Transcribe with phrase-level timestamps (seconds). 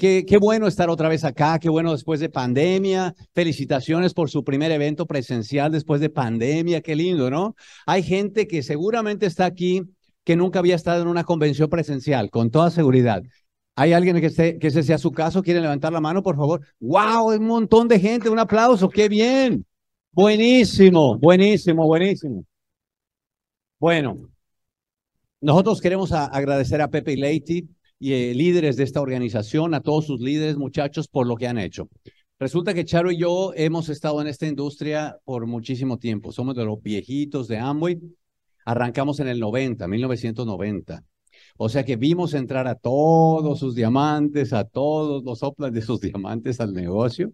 [0.00, 3.14] qué, bueno estar otra vez acá, qué bueno después de pandemia.
[3.34, 7.54] Felicitaciones por su primer evento presencial después de pandemia, qué lindo, ¿no?
[7.86, 9.82] Hay gente que seguramente está aquí
[10.24, 13.22] que nunca había estado en una convención presencial, con toda seguridad.
[13.76, 15.42] ¿Hay alguien que, esté, ese sea su caso?
[15.42, 16.60] ¿Quiere levantar la mano, por favor?
[16.80, 17.34] ¡Wow!
[17.36, 19.66] Un montón de gente, un aplauso, qué bien.
[20.12, 22.44] Buenísimo, buenísimo, buenísimo.
[23.78, 24.30] Bueno,
[25.40, 27.66] nosotros queremos agradecer a Pepe y Leite
[28.00, 31.58] y eh, líderes de esta organización, a todos sus líderes, muchachos, por lo que han
[31.58, 31.88] hecho.
[32.38, 36.32] Resulta que Charo y yo hemos estado en esta industria por muchísimo tiempo.
[36.32, 38.00] Somos de los viejitos de Amway.
[38.64, 41.04] Arrancamos en el 90, 1990.
[41.58, 46.00] O sea que vimos entrar a todos sus diamantes, a todos los soplas de sus
[46.00, 47.32] diamantes al negocio.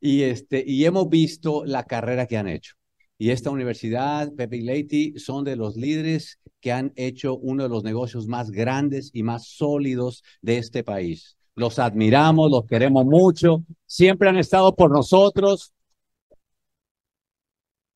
[0.00, 2.74] Y, este, y hemos visto la carrera que han hecho.
[3.16, 7.68] Y esta universidad, Pepe y Leite, son de los líderes que han hecho uno de
[7.68, 11.36] los negocios más grandes y más sólidos de este país.
[11.54, 15.72] Los admiramos, los queremos mucho, siempre han estado por nosotros.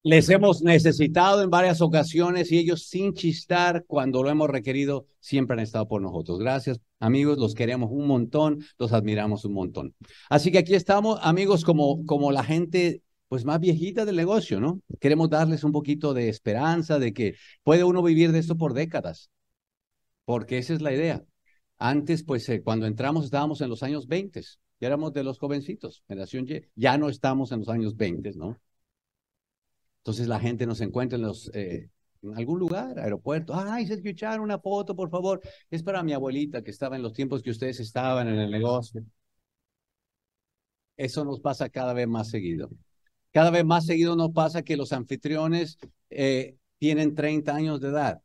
[0.04, 5.54] Les hemos necesitado en varias ocasiones y ellos sin chistar cuando lo hemos requerido siempre
[5.54, 6.38] han estado por nosotros.
[6.38, 9.94] Gracias amigos, los queremos un montón, los admiramos un montón.
[10.30, 14.80] Así que aquí estamos amigos como, como la gente pues más viejita del negocio, ¿no?
[15.00, 19.30] Queremos darles un poquito de esperanza de que puede uno vivir de esto por décadas,
[20.24, 21.24] porque esa es la idea.
[21.78, 24.42] Antes, pues eh, cuando entramos estábamos en los años 20,
[24.80, 28.58] ya éramos de los jovencitos, generación Y, ya no estamos en los años 20, ¿no?
[29.98, 31.30] Entonces la gente nos encuentra en.
[31.54, 31.90] Eh,
[32.22, 35.40] en algún lugar, aeropuerto, ay, se escucharon una foto, por favor,
[35.70, 39.04] es para mi abuelita que estaba en los tiempos que ustedes estaban en el negocio.
[40.98, 42.68] Eso nos pasa cada vez más seguido.
[43.32, 45.78] Cada vez más seguido nos pasa que los anfitriones
[46.10, 48.22] eh, tienen 30 años de edad,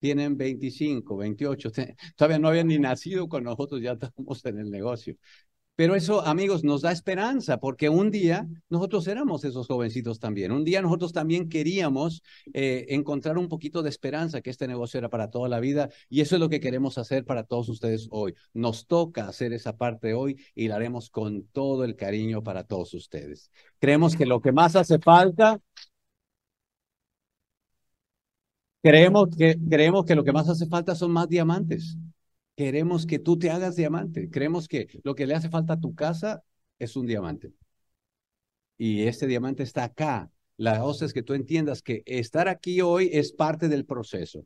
[0.00, 1.70] tienen 25, 28,
[2.16, 5.16] todavía no habían ni nacido con nosotros, ya estamos en el negocio.
[5.78, 10.50] Pero eso, amigos, nos da esperanza, porque un día nosotros éramos esos jovencitos también.
[10.50, 15.08] Un día nosotros también queríamos eh, encontrar un poquito de esperanza, que este negocio era
[15.08, 18.34] para toda la vida, y eso es lo que queremos hacer para todos ustedes hoy.
[18.54, 22.92] Nos toca hacer esa parte hoy y la haremos con todo el cariño para todos
[22.94, 23.52] ustedes.
[23.78, 25.60] Creemos que lo que más hace falta
[28.82, 31.96] Creemos que, creemos que lo que más hace falta son más diamantes.
[32.58, 34.28] Queremos que tú te hagas diamante.
[34.30, 36.42] Creemos que lo que le hace falta a tu casa
[36.80, 37.52] es un diamante.
[38.76, 40.28] Y este diamante está acá.
[40.56, 44.44] La cosa es que tú entiendas que estar aquí hoy es parte del proceso.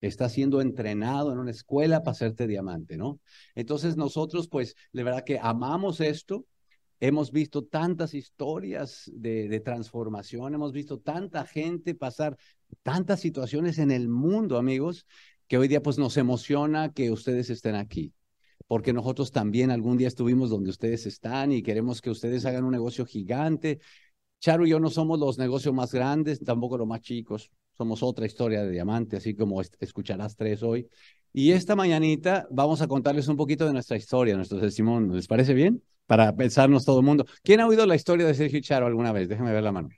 [0.00, 3.18] Estás siendo entrenado en una escuela para hacerte diamante, ¿no?
[3.56, 6.46] Entonces nosotros, pues, de verdad que amamos esto.
[7.00, 12.38] Hemos visto tantas historias de, de, transformación, hemos visto tanta gente pasar
[12.84, 15.04] tantas situaciones en el mundo, amigos,
[15.48, 18.12] que hoy día pues nos emociona que ustedes estén aquí,
[18.66, 22.72] porque nosotros también algún día estuvimos donde ustedes están y queremos que ustedes hagan un
[22.72, 23.80] negocio gigante.
[24.40, 28.26] Charo y yo no somos los negocios más grandes, tampoco los más chicos, somos otra
[28.26, 30.88] historia de diamante, así como escucharás tres hoy.
[31.32, 35.14] Y esta mañanita vamos a contarles un poquito de nuestra historia, nuestro testimonio.
[35.14, 35.82] ¿Les parece bien?
[36.06, 37.26] Para pensarnos todo el mundo.
[37.42, 39.28] ¿Quién ha oído la historia de Sergio Charo alguna vez?
[39.28, 39.88] Déjenme ver la mano.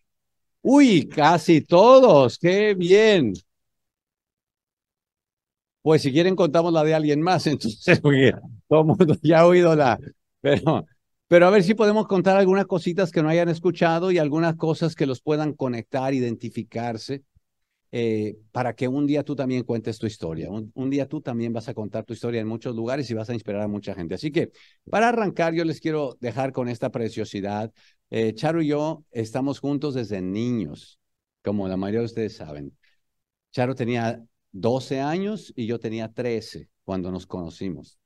[0.62, 2.38] Uy, casi todos.
[2.38, 3.34] Qué bien.
[5.86, 8.34] Pues si quieren contamos la de alguien más, entonces, porque
[8.68, 9.96] todo mundo ya ha oído la,
[10.40, 10.84] pero,
[11.28, 14.96] pero a ver si podemos contar algunas cositas que no hayan escuchado y algunas cosas
[14.96, 17.22] que los puedan conectar, identificarse,
[17.92, 20.50] eh, para que un día tú también cuentes tu historia.
[20.50, 23.34] Un, día tú también vas a contar tu historia en muchos lugares y vas a
[23.34, 24.16] inspirar a mucha gente.
[24.16, 24.50] Así que
[24.90, 27.72] para arrancar, yo les quiero dejar con esta preciosidad.
[28.10, 30.98] Eh, Charo y yo estamos juntos desde niños,
[31.44, 32.76] como la mayoría de ustedes saben.
[33.52, 37.98] Charo tenía 12 años y yo tenía 13 cuando nos conocimos.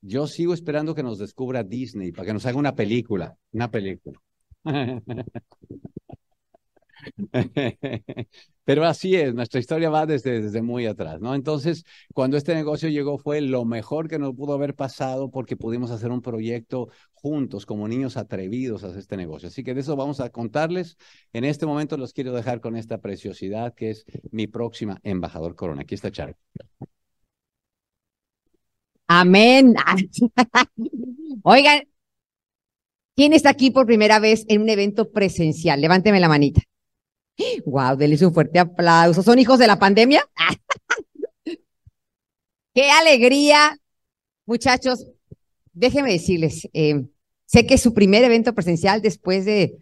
[0.00, 4.20] Yo sigo esperando que nos descubra Disney para que nos haga una película, una película.
[8.64, 11.34] Pero así es, nuestra historia va desde, desde muy atrás, ¿no?
[11.34, 15.90] Entonces, cuando este negocio llegó fue lo mejor que nos pudo haber pasado porque pudimos
[15.90, 16.88] hacer un proyecto
[17.24, 19.48] juntos como niños atrevidos a hacer este negocio.
[19.48, 20.98] Así que de eso vamos a contarles.
[21.32, 25.80] En este momento los quiero dejar con esta preciosidad que es mi próxima embajador Corona.
[25.80, 26.36] Aquí está Charo.
[29.06, 29.74] Amén.
[31.44, 31.84] Oigan,
[33.16, 35.80] ¿quién está aquí por primera vez en un evento presencial?
[35.80, 36.60] Levánteme la manita.
[37.64, 39.22] Wow, denles un fuerte aplauso.
[39.22, 40.22] ¿Son hijos de la pandemia?
[42.74, 43.78] ¡Qué alegría!
[44.44, 45.06] Muchachos,
[45.72, 47.06] déjenme decirles, eh,
[47.46, 49.76] sé que es su primer evento presencial después de,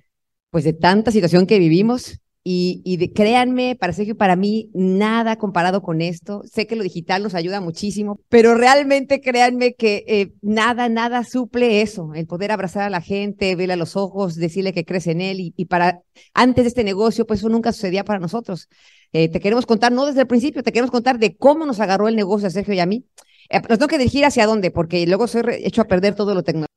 [0.50, 2.18] pues, de tanta situación que vivimos.
[2.44, 6.42] y, y créanme, para Sergio, para mí, nada comparado con esto.
[6.44, 11.82] Sé que lo digital nos ayuda muchísimo, pero realmente créanme que eh, nada, nada suple
[11.82, 15.20] eso, el poder abrazar a la gente, verle a los ojos, decirle que crees en
[15.20, 16.02] él y, y para
[16.34, 18.68] antes de este negocio, pues eso nunca sucedía para nosotros.
[19.12, 22.08] Eh, te queremos contar, no desde el principio, te queremos contar de cómo nos agarró
[22.08, 23.04] el negocio a Sergio y a mí.
[23.50, 26.42] Eh, nos tengo que dirigir hacia dónde, porque luego soy hecho a perder todo lo
[26.42, 26.71] tecnológico.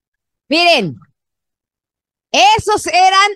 [0.47, 0.95] Miren,
[2.31, 3.31] esos eran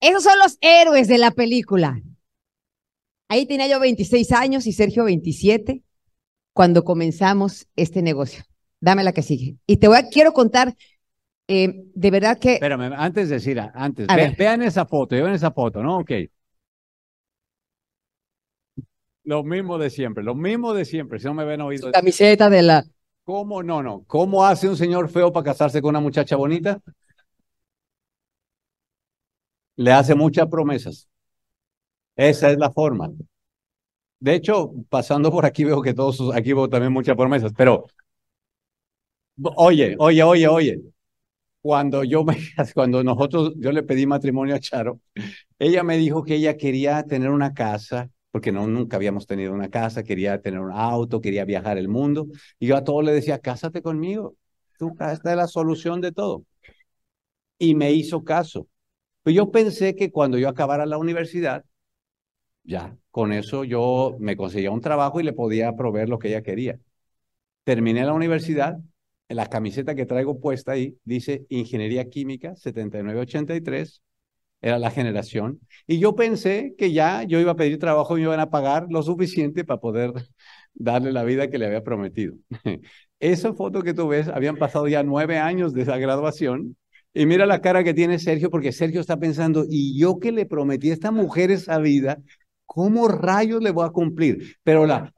[0.00, 2.00] esos son los héroes de la película.
[3.28, 5.82] Ahí tenía yo 26 años y Sergio 27
[6.52, 8.42] cuando comenzamos este negocio.
[8.80, 9.56] Dame la que sigue.
[9.66, 10.74] Y te voy a, quiero contar,
[11.46, 12.54] eh, de verdad que...
[12.54, 14.06] Espérame, antes de decir, antes,
[14.38, 15.98] vean esa foto, vean esa foto, ¿no?
[15.98, 16.12] Ok.
[19.24, 21.92] Lo mismo de siempre, lo mismo de siempre, si no me ven oído.
[21.92, 22.84] Camiseta de la...
[23.30, 23.62] ¿Cómo?
[23.62, 24.02] No, no.
[24.08, 26.80] ¿Cómo hace un señor feo para casarse con una muchacha bonita?
[29.76, 31.08] le hace muchas promesas.
[32.16, 33.10] Esa es la forma.
[34.18, 37.86] De hecho, pasando por aquí veo que todos, aquí veo también muchas promesas, pero
[39.56, 40.80] oye, oye, oye, oye,
[41.62, 42.36] cuando yo me,
[42.74, 45.00] cuando nosotros, yo le pedí matrimonio a Charo,
[45.58, 49.68] ella me dijo que ella quería tener una casa, porque no, nunca habíamos tenido una
[49.70, 52.26] casa, quería tener un auto, quería viajar el mundo,
[52.58, 54.36] y yo a todos le decía, cásate conmigo,
[54.78, 56.44] tú, esta es la solución de todo.
[57.58, 58.66] Y me hizo caso.
[59.22, 61.64] Pues yo pensé que cuando yo acabara la universidad,
[62.62, 66.42] ya, con eso yo me conseguía un trabajo y le podía proveer lo que ella
[66.42, 66.78] quería.
[67.64, 68.78] Terminé la universidad,
[69.28, 74.02] en la camiseta que traigo puesta ahí dice Ingeniería Química 7983,
[74.60, 78.26] era la generación, y yo pensé que ya yo iba a pedir trabajo y me
[78.26, 80.12] iban a pagar lo suficiente para poder
[80.74, 82.34] darle la vida que le había prometido.
[83.20, 86.76] Esa foto que tú ves, habían pasado ya nueve años de esa graduación
[87.12, 90.46] y mira la cara que tiene Sergio, porque Sergio está pensando, y yo que le
[90.46, 92.18] prometí a esta mujer esa vida,
[92.66, 94.56] ¿cómo rayos le voy a cumplir?
[94.62, 95.12] Pero la,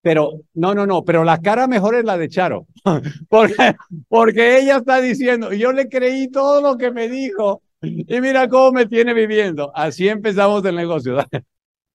[0.00, 2.66] pero, no, no, no, pero la cara mejor es la de Charo,
[3.28, 3.74] porque,
[4.08, 8.72] porque ella está diciendo, yo le creí todo lo que me dijo, y mira cómo
[8.72, 9.70] me tiene viviendo.
[9.74, 11.16] Así empezamos el negocio.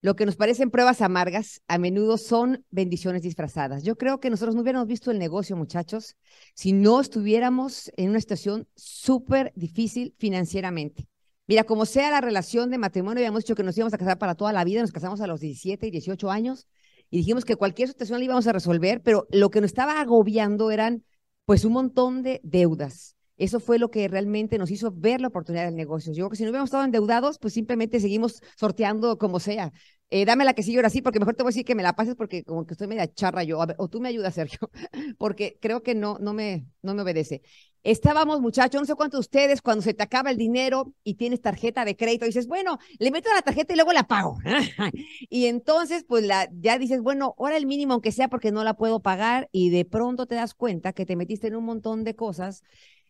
[0.02, 3.84] Lo que nos parecen pruebas amargas a menudo son bendiciones disfrazadas.
[3.84, 6.16] Yo creo que nosotros no hubiéramos visto el negocio, muchachos,
[6.54, 11.10] si no estuviéramos en una situación súper difícil financieramente.
[11.48, 14.36] Mira, como sea la relación de matrimonio, habíamos dicho que nos íbamos a casar para
[14.36, 16.68] toda la vida, nos casamos a los 17 y 18 años
[17.10, 20.72] y dijimos que cualquier situación la íbamos a resolver, pero lo que nos estaba agobiando
[20.72, 21.04] eran
[21.44, 23.16] pues un montón de deudas.
[23.40, 26.12] Eso fue lo que realmente nos hizo ver la oportunidad del negocio.
[26.14, 29.72] Yo creo que si no hubiéramos estado endeudados, pues simplemente seguimos sorteando como sea.
[30.12, 31.84] Eh, dame la que sigue ahora sí, porque mejor te voy a decir que me
[31.84, 33.60] la pases porque como que estoy media charra yo.
[33.78, 34.70] o tú me ayudas, Sergio,
[35.18, 37.42] porque creo que no, no, me, no me obedece.
[37.84, 41.40] Estábamos, muchachos, no sé cuántos de ustedes, cuando se te acaba el dinero y tienes
[41.42, 44.38] tarjeta de crédito, dices, bueno, le meto la tarjeta y luego la pago.
[45.30, 48.74] y entonces, pues la, ya dices, bueno, ahora el mínimo, aunque sea porque no la
[48.76, 52.16] puedo pagar, y de pronto te das cuenta que te metiste en un montón de
[52.16, 52.64] cosas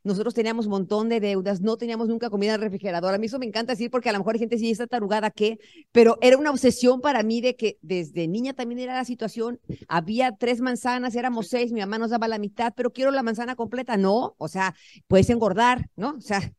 [0.04, 3.14] nosotros teníamos un montón de deudas, no teníamos nunca comida en el refrigerador.
[3.14, 5.32] A mí eso me encanta decir porque a lo mejor hay gente sí está tarugada
[5.32, 5.60] que,
[5.92, 9.60] pero era una obsesión para mí de que desde niña también era la situación.
[9.88, 13.56] Había tres manzanas, éramos seis, mi mamá nos daba la mitad, pero quiero la manzana
[13.56, 13.98] completa.
[13.98, 14.76] No, o sea,
[15.08, 16.16] puedes engordar, ¿no?
[16.18, 16.54] O sea,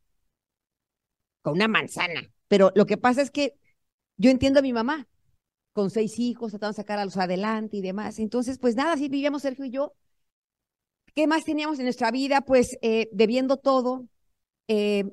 [1.41, 2.21] con una manzana.
[2.47, 3.55] Pero lo que pasa es que
[4.17, 5.07] yo entiendo a mi mamá,
[5.73, 8.19] con seis hijos, tratando de sacar a los adelante y demás.
[8.19, 9.93] Entonces, pues nada, así vivíamos Sergio y yo
[11.15, 12.41] ¿Qué más teníamos en nuestra vida?
[12.41, 14.07] Pues eh, debiendo todo,
[14.67, 15.05] eh,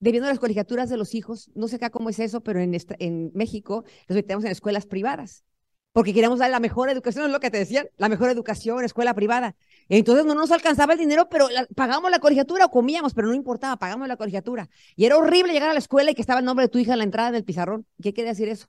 [0.00, 1.50] debiendo las colegiaturas de los hijos.
[1.54, 5.44] No sé acá cómo es eso, pero en, en México los metemos en escuelas privadas,
[5.92, 9.14] porque queríamos dar la mejor educación, es lo que te decían, la mejor educación, escuela
[9.14, 9.56] privada.
[9.88, 13.76] Entonces no nos alcanzaba el dinero, pero pagamos la colegiatura o comíamos, pero no importaba,
[13.76, 14.68] pagamos la colegiatura.
[14.96, 16.92] Y era horrible llegar a la escuela y que estaba el nombre de tu hija
[16.92, 17.86] en la entrada del pizarrón.
[18.02, 18.68] ¿Qué quiere decir eso?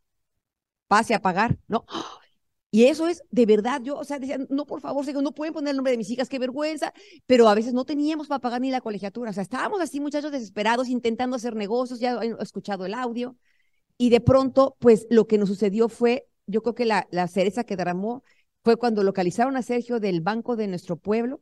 [0.88, 1.86] Pase a pagar, ¿no?
[2.74, 5.72] Y eso es de verdad, yo, o sea, decía, no, por favor, no pueden poner
[5.72, 6.94] el nombre de mis hijas, qué vergüenza,
[7.28, 10.32] pero a veces no teníamos para pagar ni la colegiatura, o sea, estábamos así muchachos
[10.32, 13.36] desesperados intentando hacer negocios, ya he escuchado el audio,
[13.98, 17.66] y de pronto, pues lo que nos sucedió fue, yo creo que la, la cereza
[17.66, 18.24] que derramó
[18.64, 21.42] fue cuando localizaron a Sergio del banco de nuestro pueblo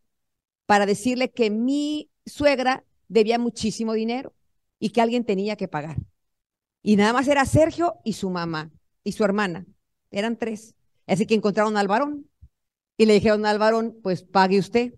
[0.66, 4.34] para decirle que mi suegra debía muchísimo dinero
[4.80, 5.98] y que alguien tenía que pagar.
[6.82, 8.72] Y nada más era Sergio y su mamá
[9.04, 9.66] y su hermana,
[10.12, 10.76] eran tres.
[11.10, 12.30] Así que encontraron al varón
[12.98, 14.94] y le dijeron al varón, pues pague usted.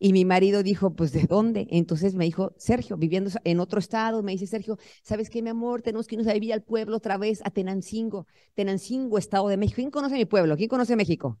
[0.00, 1.66] Y mi marido dijo, pues ¿de dónde?
[1.70, 5.82] Entonces me dijo, Sergio, viviendo en otro estado, me dice, Sergio, ¿sabes qué, mi amor?
[5.82, 8.26] Tenemos que irnos a vivir al pueblo otra vez, a Tenancingo.
[8.54, 9.76] Tenancingo, Estado de México.
[9.76, 10.56] ¿Quién conoce mi pueblo?
[10.56, 11.38] ¿Quién conoce México?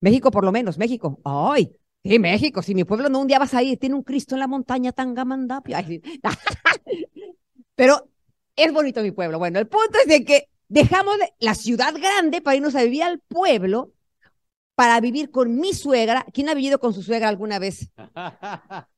[0.00, 1.20] México por lo menos, México.
[1.24, 4.34] Ay, sí, México, si mi pueblo no un día vas a ir, tiene un Cristo
[4.34, 5.76] en la montaña, Tangamandapio.
[7.74, 8.08] Pero
[8.56, 9.38] Es bonito mi pueblo.
[9.38, 13.20] Bueno, el punto es de que dejamos la ciudad grande para irnos a vivir al
[13.20, 13.92] pueblo,
[14.74, 16.24] para vivir con mi suegra.
[16.32, 17.90] ¿Quién ha vivido con su suegra alguna vez?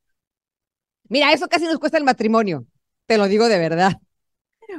[1.08, 2.66] Mira, eso casi nos cuesta el matrimonio.
[3.06, 4.00] Te lo digo de verdad.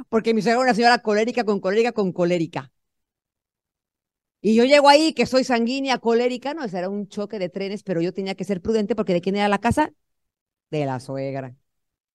[0.08, 2.72] Porque mi suegra era una señora colérica con colérica con colérica.
[4.40, 7.84] Y yo llego ahí, que soy sanguínea, colérica, no, ese era un choque de trenes,
[7.84, 9.92] pero yo tenía que ser prudente porque ¿de quién era la casa?
[10.70, 11.54] De la suegra.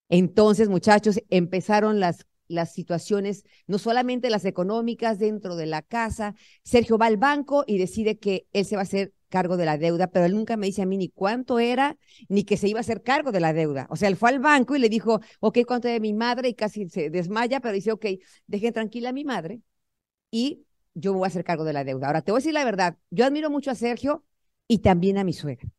[0.10, 6.36] Entonces, muchachos, empezaron las, las situaciones, no solamente las económicas dentro de la casa.
[6.64, 9.78] Sergio va al banco y decide que él se va a hacer cargo de la
[9.78, 11.98] deuda, pero él nunca me dice a mí ni cuánto era,
[12.30, 13.88] ni que se iba a hacer cargo de la deuda.
[13.90, 16.50] O sea, él fue al banco y le dijo, ok, ¿cuánto de mi madre?
[16.50, 18.06] Y casi se desmaya, pero dice, ok,
[18.48, 19.62] dejen tranquila a mi madre
[20.32, 22.08] y yo voy a hacer cargo de la deuda.
[22.08, 24.26] Ahora, te voy a decir la verdad, yo admiro mucho a Sergio
[24.68, 25.70] y también a mi suegra,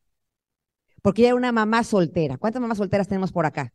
[1.02, 2.38] porque ella era una mamá soltera.
[2.38, 3.72] ¿Cuántas mamás solteras tenemos por acá?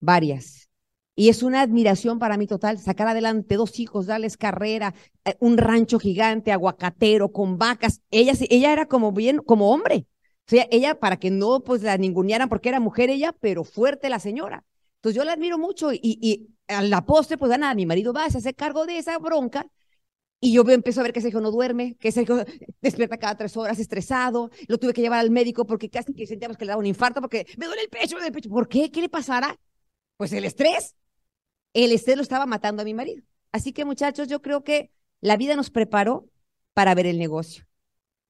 [0.00, 0.68] Varias.
[1.14, 5.58] Y es una admiración para mí total sacar adelante dos hijos, darles carrera, eh, un
[5.58, 8.00] rancho gigante, aguacatero, con vacas.
[8.10, 10.06] Ella, ella era como bien, como hombre.
[10.46, 14.08] O sea, ella, para que no pues la ningunearan porque era mujer ella, pero fuerte
[14.08, 14.64] la señora.
[14.96, 18.24] Entonces yo la admiro mucho y, y a la postre, pues nada, mi marido va,
[18.24, 19.66] a hacer cargo de esa bronca
[20.44, 22.36] y yo empiezo a ver que ese hijo no duerme, que ese hijo
[22.82, 24.50] despierta cada tres horas estresado.
[24.66, 27.20] Lo tuve que llevar al médico porque casi que sentíamos que le daba un infarto
[27.20, 28.50] porque me duele el pecho, me duele el pecho.
[28.50, 28.90] ¿Por qué?
[28.90, 29.56] ¿Qué le pasará?
[30.16, 30.96] Pues el estrés.
[31.74, 33.22] El estrés lo estaba matando a mi marido.
[33.52, 36.28] Así que muchachos, yo creo que la vida nos preparó
[36.74, 37.64] para ver el negocio.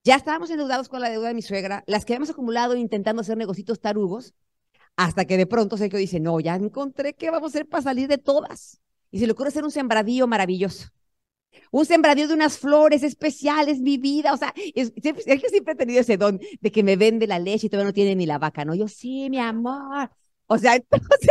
[0.05, 3.37] Ya estábamos endeudados con la deuda de mi suegra, las que habíamos acumulado intentando hacer
[3.37, 4.35] negocios tarugos,
[4.97, 8.09] hasta que de pronto Sergio dice, no, ya encontré qué vamos a hacer para salir
[8.09, 8.81] de todas.
[9.11, 10.89] Y se le ocurre hacer un sembradío maravilloso
[11.71, 14.33] un sembradío de unas flores especiales, mi vida.
[14.33, 17.67] O sea, es, que siempre he tenido ese don de que me vende la leche
[17.67, 18.75] y todavía no tiene ni la vaca, ¿no?
[18.75, 20.11] Yo, sí, mi amor.
[20.47, 21.31] O sea, entonces,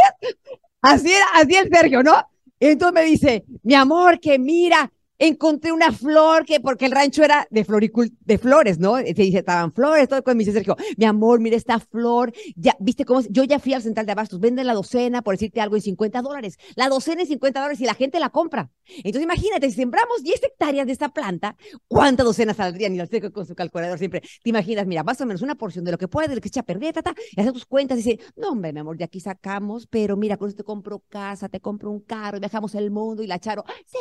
[0.81, 2.15] así era, así el Sergio, ¿no?
[2.59, 7.47] Entonces me dice, mi amor, que mira, encontré una flor que, porque el rancho era
[7.51, 8.97] de floricul de flores, ¿no?
[8.97, 12.75] Se dice, estaban flores, todo con me dice Sergio, mi amor, mira esta flor, ya,
[12.79, 15.75] viste cómo, yo ya fui al central de abastos, venden la docena, por decirte algo,
[15.75, 18.71] en 50 dólares, la docena en 50 dólares y la gente la compra.
[18.87, 21.55] Entonces imagínate, si sembramos 10 hectáreas de esta planta,
[21.87, 22.95] ¿cuántas docenas saldrían?
[22.95, 25.85] Y el Sergio con su calculador siempre, te imaginas, mira, más o menos una porción
[25.85, 27.99] de lo que puede, de lo que echa a perder, tata, y hace tus cuentas
[27.99, 31.03] y dice, no, hombre, mi amor, de aquí sacamos, pero mira, con esto te compro
[31.09, 33.99] casa, te compro un carro, y viajamos el mundo, y la Charo, sí,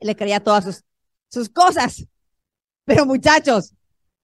[0.00, 0.84] le creía todas sus,
[1.28, 2.06] sus cosas.
[2.84, 3.74] Pero muchachos,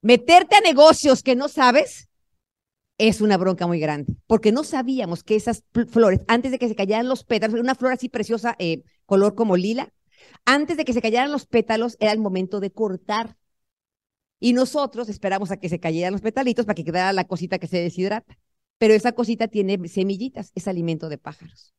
[0.03, 2.09] meterte a negocios que no sabes
[2.99, 6.77] es una bronca muy grande, porque no sabíamos que esas flores, antes de que se
[6.77, 9.93] cayeran los pétalos, una flor así preciosa, eh, color como lila,
[10.45, 13.37] antes de que se cayeran los pétalos era el momento de cortar.
[14.41, 17.67] Y nosotros esperamos a que se cayeran los petalitos para que quedara la cosita que
[17.67, 18.39] se deshidrata.
[18.79, 21.74] Pero esa cosita tiene semillitas, es alimento de pájaros.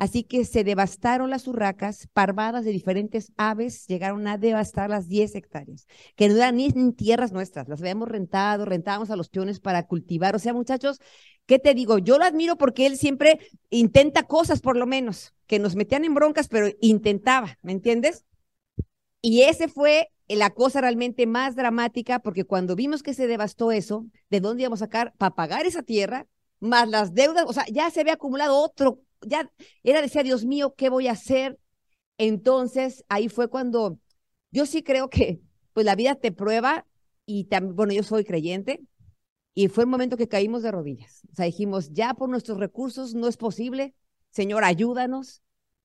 [0.00, 5.34] Así que se devastaron las urracas, parvadas de diferentes aves llegaron a devastar las 10
[5.34, 9.86] hectáreas, que no eran ni tierras nuestras, las habíamos rentado, rentábamos a los peones para
[9.86, 10.34] cultivar.
[10.34, 11.00] O sea, muchachos,
[11.44, 11.98] ¿qué te digo?
[11.98, 16.14] Yo lo admiro porque él siempre intenta cosas, por lo menos, que nos metían en
[16.14, 18.24] broncas, pero intentaba, ¿me entiendes?
[19.20, 24.06] Y ese fue la cosa realmente más dramática, porque cuando vimos que se devastó eso,
[24.30, 26.26] ¿de dónde íbamos a sacar para pagar esa tierra?
[26.58, 29.50] Más las deudas, o sea, ya se había acumulado otro ya
[29.82, 31.58] era decía, Dios mío, ¿qué voy a hacer?
[32.18, 33.98] Entonces, ahí fue cuando
[34.50, 35.40] yo sí creo que
[35.72, 36.86] pues la vida te prueba
[37.26, 38.82] y también, bueno, yo soy creyente
[39.54, 41.22] y fue el momento que caímos de rodillas.
[41.32, 43.94] O sea, dijimos, ya por nuestros recursos no es posible,
[44.30, 45.42] Señor, ayúdanos.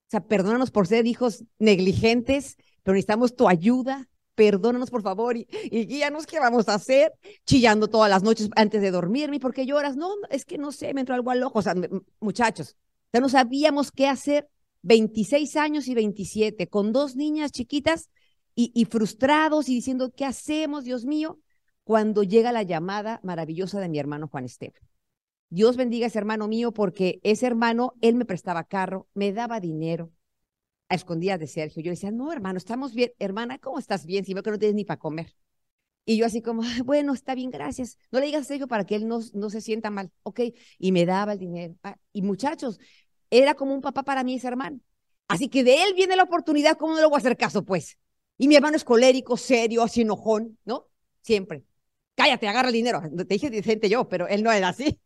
[0.08, 4.08] O sea, perdónanos por ser hijos negligentes, pero necesitamos tu ayuda.
[4.36, 7.14] Perdónanos, por favor, y, guíanos qué vamos a hacer,
[7.46, 9.40] chillando todas las noches antes de dormirme.
[9.40, 9.96] ¿Por qué lloras?
[9.96, 11.60] No, es que no sé, me entró algo al ojo.
[11.60, 11.74] O sea,
[12.20, 12.76] muchachos,
[13.16, 14.50] ya no sabíamos qué hacer.
[14.82, 18.10] 26 años y 27, con dos niñas chiquitas
[18.56, 21.40] y, frustrados y diciendo, ¿qué hacemos, Dios mío?
[21.86, 24.82] Cuando llega la llamada maravillosa de mi hermano Juan Esteban.
[25.50, 29.62] Dios bendiga a ese hermano mío porque ese hermano, él me prestaba carro, me daba
[29.62, 30.12] dinero
[30.90, 31.82] a escondidas de Sergio.
[31.82, 33.12] Yo le decía, no, hermano, estamos bien.
[33.18, 34.26] Hermana, ¿cómo estás bien?
[34.26, 35.34] Si veo que no tienes ni para comer.
[36.06, 37.98] Y yo así como, bueno, está bien, gracias.
[38.12, 40.42] No le digas a Sergio para que él no, no se sienta mal, ¿ok?
[40.78, 41.76] Y me daba el dinero.
[41.84, 42.80] Ah, y muchachos,
[43.30, 44.80] era como un papá para mí ese hermano.
[45.28, 47.98] Así que de él viene la oportunidad, ¿cómo no le voy a hacer caso, pues?
[48.38, 50.88] Y mi hermano es colérico, serio, así enojón, ¿no?
[51.22, 51.64] Siempre.
[52.16, 53.02] Cállate, agarra el dinero.
[53.16, 55.00] Te dije decente yo, pero él no era así.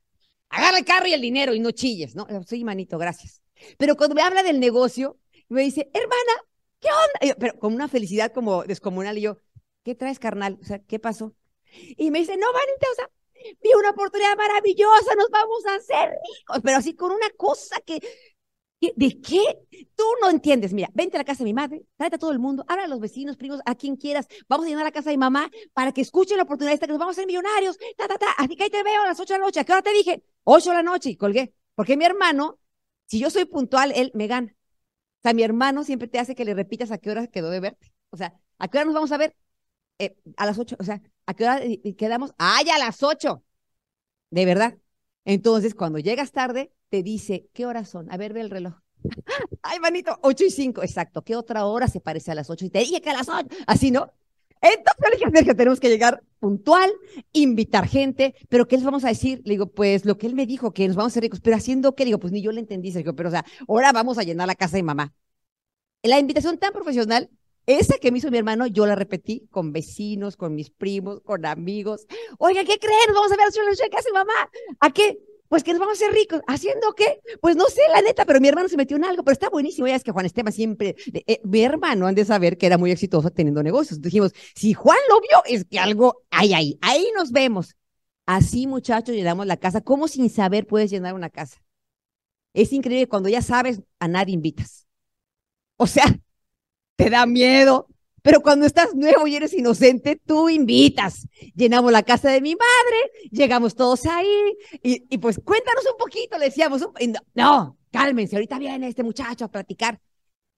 [0.50, 2.28] Agarra el carro y el dinero y no chilles, ¿no?
[2.46, 3.42] Sí, manito, gracias.
[3.78, 6.32] Pero cuando me habla del negocio, me dice, hermana,
[6.80, 7.36] ¿qué onda?
[7.40, 9.18] Pero con una felicidad como descomunal.
[9.18, 9.38] Y yo,
[9.84, 10.58] ¿qué traes, carnal?
[10.62, 11.36] O sea, ¿qué pasó?
[11.98, 13.10] Y me dice, no, manita, o sea,
[13.62, 18.00] vi una oportunidad maravillosa, nos vamos a hacer ricos, pero así con una cosa que,
[18.82, 19.42] ¿De qué?
[19.96, 20.72] Tú no entiendes.
[20.72, 22.88] Mira, vente a la casa de mi madre, tráete a todo el mundo, habla a
[22.88, 24.28] los vecinos, primos, a quien quieras.
[24.48, 26.94] Vamos a llenar la casa de mi mamá para que escuchen la oportunidad esta que
[26.94, 27.78] nos vamos a ser millonarios.
[27.98, 28.28] Ta, ta, ta.
[28.38, 29.60] Así que ahí te veo a las ocho de la noche.
[29.60, 30.24] ¿A qué hora te dije?
[30.46, 31.54] Ocho de la noche y colgué.
[31.76, 32.58] Porque mi hermano,
[33.06, 34.56] si yo soy puntual, él me gana.
[35.20, 37.60] O sea, mi hermano siempre te hace que le repitas a qué hora quedó de
[37.60, 37.94] verte.
[38.12, 39.36] O sea, ¿a qué hora nos vamos a ver?
[40.00, 40.76] Eh, a las ocho.
[40.80, 41.62] O sea, ¿a qué hora
[41.98, 42.34] quedamos?
[42.38, 43.44] ¡Ay, a las ocho!
[44.32, 44.78] De verdad.
[45.26, 48.12] Entonces, cuando llegas tarde, te dice, ¿qué horas son?
[48.12, 48.76] A ver, ve el reloj.
[49.62, 51.24] Ay, manito, ocho y cinco, exacto.
[51.24, 52.66] ¿Qué otra hora se parece a las ocho?
[52.66, 54.12] Y te dije que a las ocho, así, ¿no?
[54.62, 56.92] Entonces le dije que tenemos que llegar puntual,
[57.32, 59.42] invitar gente, pero ¿qué les vamos a decir?
[59.46, 61.56] Le digo, pues lo que él me dijo, que nos vamos a hacer ricos, pero
[61.56, 64.24] haciendo qué, digo, pues ni yo le entendí, Sergio, pero o sea, ahora vamos a
[64.24, 65.14] llenar la casa de mamá.
[66.04, 67.30] La invitación tan profesional,
[67.70, 71.46] esa que me hizo mi hermano, yo la repetí con vecinos, con mis primos, con
[71.46, 72.08] amigos.
[72.40, 73.14] Oiga, ¿qué creen?
[73.14, 74.34] Vamos a ver a casa de mamá.
[74.80, 75.20] ¿A qué?
[75.50, 76.42] Pues que nos vamos a hacer ricos.
[76.48, 77.22] ¿Haciendo qué?
[77.42, 79.88] Pues no sé, la neta, pero mi hermano se metió en algo, pero está buenísimo.
[79.88, 80.96] Ya es que Juan Esteban siempre,
[81.28, 84.02] eh, mi hermano han de saber que era muy exitoso teniendo negocios.
[84.02, 86.80] Dijimos, si Juan lo vio, es que algo hay ahí.
[86.82, 87.76] Ahí nos vemos.
[88.26, 89.82] Así, muchachos, llenamos la casa.
[89.82, 91.64] ¿Cómo sin saber puedes llenar una casa?
[92.54, 94.88] Es increíble cuando ya sabes, a nadie invitas.
[95.78, 96.20] O sea,
[97.00, 97.88] te da miedo,
[98.22, 101.30] pero cuando estás nuevo y eres inocente, tú invitas.
[101.56, 106.46] Llenamos la casa de mi madre, llegamos todos ahí y, pues cuéntanos un poquito, le
[106.46, 106.86] decíamos.
[107.34, 110.02] no, cálmense, ahorita viene este muchacho a platicar.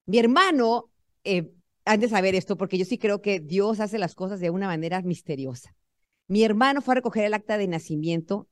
[0.08, 0.90] Mi hermano,
[1.24, 1.52] eh,
[1.86, 4.66] han de saber esto porque yo sí creo que Dios hace las cosas de una
[4.66, 5.76] manera misteriosa.
[6.28, 8.48] Mi hermano fue a recoger el acta de nacimiento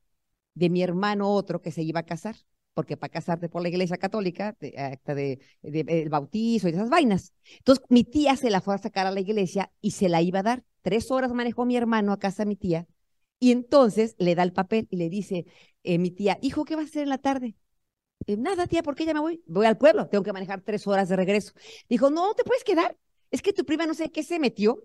[0.54, 2.36] de mi hermano otro que se iba a casar
[2.80, 7.34] porque para casarte por la iglesia católica, acta de, el bautizo y esas vainas.
[7.58, 10.40] Entonces, mi tía se la fue a sacar a la iglesia y se la iba
[10.40, 10.64] a dar.
[10.82, 12.88] Tres horas manejó mi hermano a casa de mi tía
[13.38, 15.46] y entonces le da el papel y le dice,
[15.84, 17.56] eh, mi tía, hijo, ¿qué vas a hacer en la tarde?
[18.28, 19.44] Eh, nada, tía, ¿por qué ya me voy?
[19.46, 21.52] Voy al pueblo, tengo que manejar tres horas de regreso.
[21.90, 22.98] Dijo, no, te puedes quedar.
[23.30, 24.82] Es que tu prima no sé qué se metió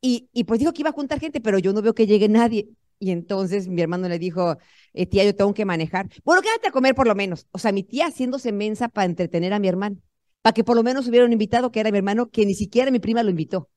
[0.00, 2.30] y, y pues dijo que iba a juntar gente, pero yo no veo que llegue
[2.30, 2.70] nadie.
[2.98, 4.56] Y entonces mi hermano le dijo,
[4.92, 6.08] eh, tía, yo tengo que manejar.
[6.24, 7.46] Bueno, quédate a comer por lo menos.
[7.52, 9.96] O sea, mi tía haciéndose mensa para entretener a mi hermano,
[10.42, 12.90] para que por lo menos hubiera un invitado que era mi hermano, que ni siquiera
[12.90, 13.70] mi prima lo invitó.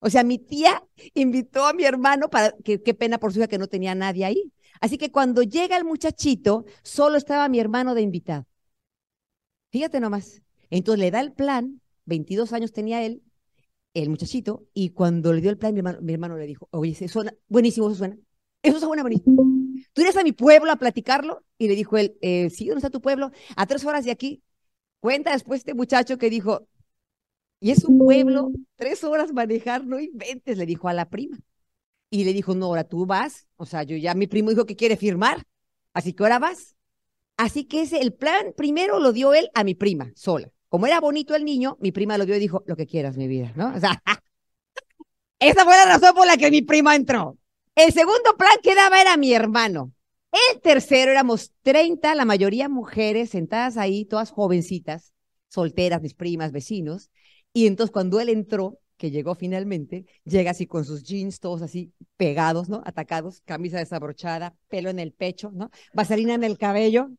[0.00, 0.84] O sea, mi tía
[1.14, 4.24] invitó a mi hermano para que qué pena por su hija que no tenía nadie
[4.24, 4.52] ahí.
[4.80, 8.46] Así que cuando llega el muchachito, solo estaba mi hermano de invitado.
[9.70, 10.42] Fíjate nomás.
[10.70, 13.22] Entonces le da el plan, 22 años tenía él,
[13.94, 17.88] el muchachito, y cuando le dio el plan, mi hermano, le dijo, oye, suena, buenísimo,
[17.88, 18.18] eso suena.
[18.62, 19.44] Eso suena buenísimo.
[19.92, 21.44] ¿Tú irías a mi pueblo a platicarlo?
[21.58, 23.30] Y le dijo él, eh, sí, ¿dónde está tu pueblo?
[23.56, 24.42] A tres horas de aquí.
[25.00, 26.68] Cuenta después este muchacho que dijo,
[27.60, 31.38] y es un pueblo, tres horas manejar, no inventes, le dijo a la prima.
[32.10, 33.46] Y le dijo, no, ahora tú vas.
[33.56, 35.44] O sea, yo ya, mi primo dijo que quiere firmar,
[35.92, 36.76] así que ahora vas.
[37.36, 40.50] Así que ese, el plan primero lo dio él a mi prima, sola.
[40.68, 43.28] Como era bonito el niño, mi prima lo vio y dijo, lo que quieras, mi
[43.28, 43.74] vida, ¿no?
[43.74, 44.02] O sea,
[45.38, 47.38] esa fue la razón por la que mi prima entró.
[47.74, 49.92] El segundo plan que daba era mi hermano.
[50.30, 55.12] El tercero éramos 30, la mayoría mujeres sentadas ahí, todas jovencitas,
[55.48, 57.10] solteras, mis primas, vecinos.
[57.52, 61.92] Y entonces cuando él entró, que llegó finalmente, llega así con sus jeans todos así
[62.16, 62.82] pegados, ¿no?
[62.84, 65.70] Atacados, camisa desabrochada, pelo en el pecho, ¿no?
[65.92, 67.10] Vaselina en el cabello.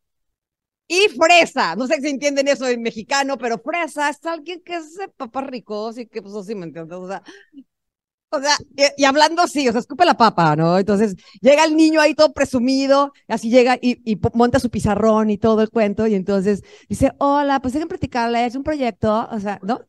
[0.86, 4.98] Y fresa, no sé si entienden eso en mexicano, pero fresa es alguien que es
[5.16, 7.22] papá rico, así que pues así me entiendes, o sea,
[8.96, 10.78] y, hablando así, o sea, escupe la papa, ¿no?
[10.78, 15.62] Entonces llega el niño ahí todo presumido, así llega y, monta su pizarrón y todo
[15.62, 19.80] el cuento, y entonces dice, hola, pues déjenme platicarle, es un proyecto, o sea, ¿no?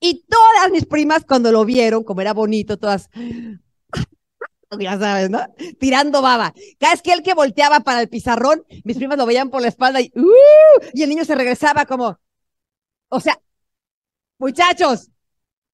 [0.00, 3.10] Y todas mis primas, cuando lo vieron, como era bonito, todas,
[4.78, 5.40] ya sabes, ¿no?
[5.80, 6.54] Tirando baba.
[6.78, 9.68] Cada vez que él que volteaba para el pizarrón, mis primas lo veían por la
[9.68, 10.86] espalda y, ¡uh!
[10.94, 12.18] y el niño se regresaba como,
[13.08, 13.40] o sea,
[14.38, 15.10] muchachos,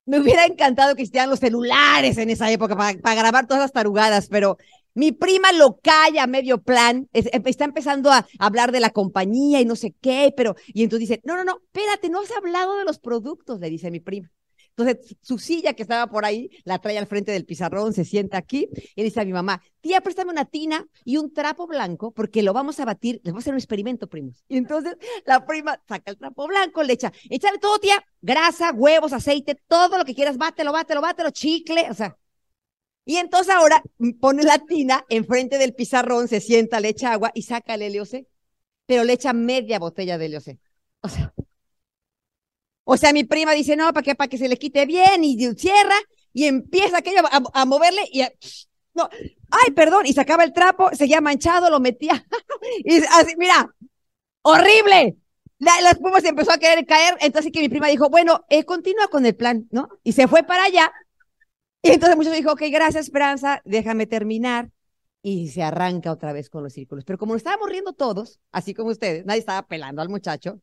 [0.07, 4.29] me hubiera encantado que existieran los celulares en esa época para, grabar todas las tarugadas,
[4.29, 4.59] pero
[4.95, 9.64] mi prima lo calla a medio plan, está empezando a hablar de la compañía y
[9.64, 12.85] no sé qué, pero, y entonces dice, no, no, no, espérate, no has hablado de
[12.85, 14.31] los productos, le dice mi prima.
[14.77, 18.39] Entonces, su silla que estaba por ahí, la trae al frente del pizarrón, se sienta
[18.39, 22.43] aquí y dice a mi mamá, tía, préstame una tina y un trapo blanco porque
[22.43, 24.45] lo vamos a batir, les vamos a hacer un experimento, primos.
[24.49, 29.13] Y entonces la prima saca el trapo blanco, le echa, échale todo, tía, grasa, huevos,
[29.13, 32.17] aceite, todo lo que quieras, bátelo, bátelo, bátelo, chicle, o sea.
[33.05, 33.81] Y entonces ahora
[34.21, 38.27] pone la tina enfrente del pizarrón, se sienta, le echa agua y saca el LOC,
[38.87, 40.59] pero le echa media botella de LOC.
[41.03, 41.33] O sea,
[42.85, 45.38] o sea, mi prima dice, no, para que, para que se le quite bien y
[45.55, 45.97] cierra
[46.33, 48.23] y empieza aquello a, moverle y
[48.94, 49.09] no,
[49.51, 52.25] ay, perdón, y sacaba el trapo, seguía manchado, lo metía
[52.85, 53.75] y así, mira,
[54.42, 55.16] horrible.
[55.59, 59.09] la, la se empezó a querer caer, entonces que mi prima dijo, bueno, eh, continúa
[59.09, 59.88] con el plan, ¿no?
[60.03, 60.92] Y se fue para allá.
[61.83, 64.70] Y entonces muchos dijo, ok, gracias Esperanza, déjame terminar.
[65.23, 67.05] Y se arranca otra vez con los círculos.
[67.05, 70.61] Pero como nos estábamos riendo todos, así como ustedes, nadie estaba pelando al muchacho,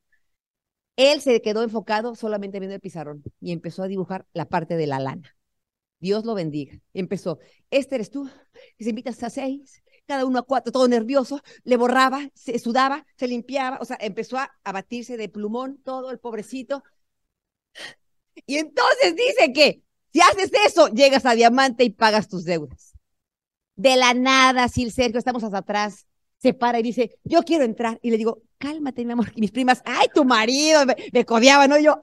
[0.96, 4.88] él se quedó enfocado solamente viendo el pizarrón y empezó a dibujar la parte de
[4.88, 5.36] la lana.
[6.00, 6.80] Dios lo bendiga.
[6.94, 8.30] Empezó, este eres tú,
[8.78, 13.06] y se invitas a seis, cada uno a cuatro, todo nervioso, le borraba, se sudaba,
[13.18, 16.84] se limpiaba, o sea, empezó a, a batirse de plumón todo el pobrecito.
[18.46, 22.94] Y entonces dice que si haces eso, llegas a diamante y pagas tus deudas.
[23.76, 27.64] De la nada, si el Sergio, estamos hasta atrás, se para y dice, yo quiero
[27.64, 28.00] entrar.
[28.02, 29.32] Y le digo, cálmate, mi amor.
[29.36, 31.80] Y mis primas, ay, tu marido, me, me codeaban, ¿no?
[31.80, 32.00] Yo,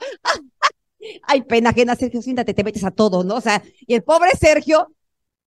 [1.24, 3.36] ay, pena ajena, Sergio, siéntate, te metes a todo, ¿no?
[3.36, 4.94] O sea, y el pobre Sergio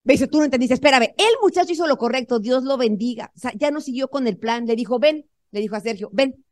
[0.03, 3.31] me dice, tú no entendiste, espérame, el muchacho hizo lo correcto, Dios lo bendiga.
[3.35, 6.09] O sea, ya no siguió con el plan, le dijo, ven, le dijo a Sergio,
[6.13, 6.43] ven.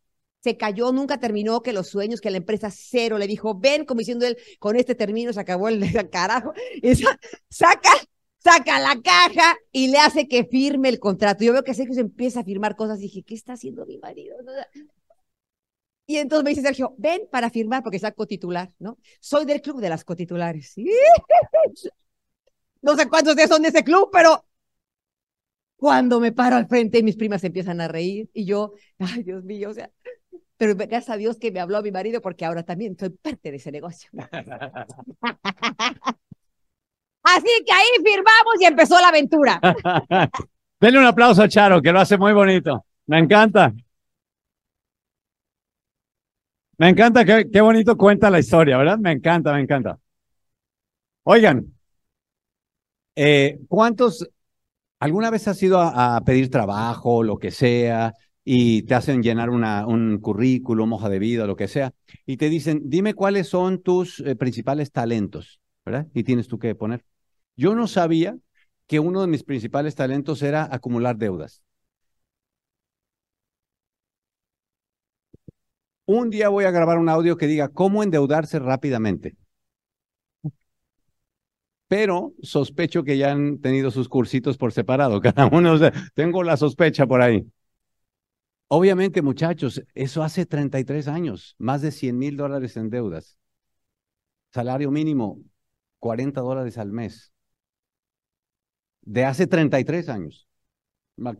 [0.41, 3.99] Se cayó, nunca terminó, que los sueños, que la empresa cero, le dijo, ven, como
[3.99, 6.53] diciendo él, con este término se acabó el, el carajo.
[6.81, 7.19] Y sa-
[7.49, 7.91] saca,
[8.39, 11.43] saca la caja y le hace que firme el contrato.
[11.43, 13.97] Yo veo que Sergio se empieza a firmar cosas y dije, ¿qué está haciendo mi
[13.97, 14.35] marido?
[16.05, 18.97] Y entonces me dice Sergio, ven para firmar, porque sea cotitular, ¿no?
[19.19, 20.73] Soy del club de las cotitulares.
[22.81, 24.45] No sé cuántos de son de ese club, pero
[25.75, 29.69] cuando me paro al frente, mis primas empiezan a reír y yo, ay, Dios mío,
[29.69, 29.91] o sea,
[30.57, 33.57] pero gracias a Dios que me habló mi marido porque ahora también soy parte de
[33.57, 34.09] ese negocio.
[37.35, 39.59] Así que ahí firmamos y empezó la aventura.
[40.79, 42.85] Denle un aplauso a Charo, que lo hace muy bonito.
[43.07, 43.73] Me encanta.
[46.77, 48.97] Me encanta, qué, bonito cuenta la historia, ¿verdad?
[48.97, 49.99] Me encanta, me encanta.
[51.23, 51.73] Oigan,
[53.15, 54.29] eh, ¿cuántos,
[54.99, 58.13] alguna vez has ido a, pedir trabajo, lo que sea,
[58.45, 61.91] y te hacen llenar un currículum, hoja de vida, lo que sea,
[62.25, 66.07] y te dicen, dime cuáles son tus eh, principales talentos, ¿verdad?
[66.13, 67.03] Y tienes tú que poner.
[67.59, 68.37] Yo no sabía
[68.87, 71.61] que uno de mis principales talentos era acumular deudas.
[76.05, 79.35] Un día voy a grabar un audio que diga cómo endeudarse rápidamente.
[81.89, 85.73] Pero sospecho que ya han tenido sus cursitos por separado, cada uno.
[85.73, 87.45] o sea, tengo la sospecha por ahí.
[88.69, 93.37] Obviamente, muchachos, eso hace 33 años, más de 100 mil dólares en deudas.
[94.53, 95.41] Salario mínimo,
[95.99, 97.33] 40 dólares al mes.
[99.01, 100.47] De hace 33 años.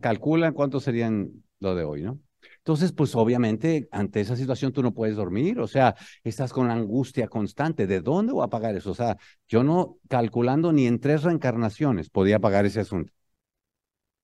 [0.00, 2.20] Calculan cuánto serían lo de hoy, ¿no?
[2.58, 5.94] Entonces, pues obviamente, ante esa situación tú no puedes dormir, o sea,
[6.24, 7.86] estás con angustia constante.
[7.86, 8.90] ¿De dónde voy a pagar eso?
[8.90, 9.16] O sea,
[9.48, 13.12] yo no, calculando ni en tres reencarnaciones podía pagar ese asunto.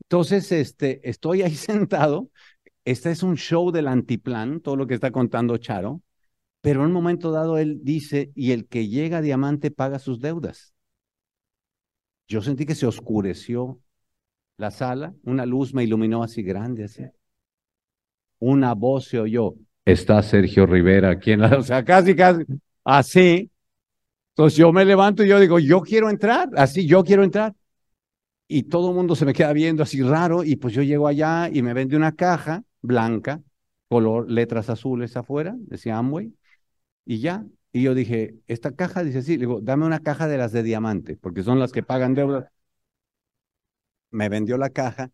[0.02, 2.30] Entonces, este, estoy ahí sentado.
[2.84, 6.02] Este es un show del antiplan, todo lo que está contando Charo,
[6.60, 10.20] pero en un momento dado él dice, y el que llega a diamante paga sus
[10.20, 10.75] deudas.
[12.28, 13.80] Yo sentí que se oscureció
[14.56, 17.04] la sala, una luz me iluminó así grande, así.
[18.38, 22.44] Una voz se oyó, está Sergio Rivera aquí en la, o sea, casi, casi,
[22.84, 23.50] así.
[24.30, 27.54] Entonces yo me levanto y yo digo, yo quiero entrar, así, yo quiero entrar.
[28.48, 31.48] Y todo el mundo se me queda viendo así raro, y pues yo llego allá
[31.50, 33.40] y me vende una caja blanca,
[33.88, 36.32] color, letras azules afuera, decía Amway,
[37.04, 37.44] y ya.
[37.76, 40.62] Y yo dije, esta caja, dice, sí, le digo, dame una caja de las de
[40.62, 42.46] diamante, porque son las que pagan deudas.
[44.10, 45.10] Me vendió la caja.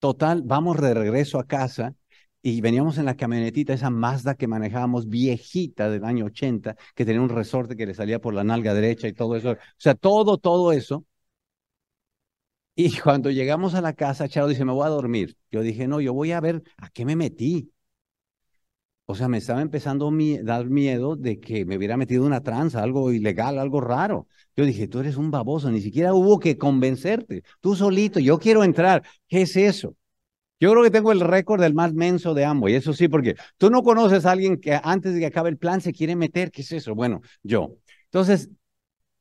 [0.00, 1.94] Total, vamos de regreso a casa
[2.42, 7.22] y veníamos en la camionetita, esa Mazda que manejábamos viejita del año 80, que tenía
[7.22, 9.52] un resorte que le salía por la nalga derecha y todo eso.
[9.52, 11.06] O sea, todo, todo eso.
[12.74, 15.36] Y cuando llegamos a la casa, Charo dice, me voy a dormir.
[15.50, 17.72] Yo dije, no, yo voy a ver a qué me metí.
[19.08, 22.82] O sea, me estaba empezando a dar miedo de que me hubiera metido una tranza,
[22.82, 24.26] algo ilegal, algo raro.
[24.56, 27.44] Yo dije, tú eres un baboso, ni siquiera hubo que convencerte.
[27.60, 29.04] Tú solito, yo quiero entrar.
[29.28, 29.94] ¿Qué es eso?
[30.58, 33.36] Yo creo que tengo el récord del más menso de ambos, y eso sí, porque
[33.58, 36.50] tú no conoces a alguien que antes de que acabe el plan se quiere meter.
[36.50, 36.94] ¿Qué es eso?
[36.94, 37.76] Bueno, yo.
[38.06, 38.50] Entonces,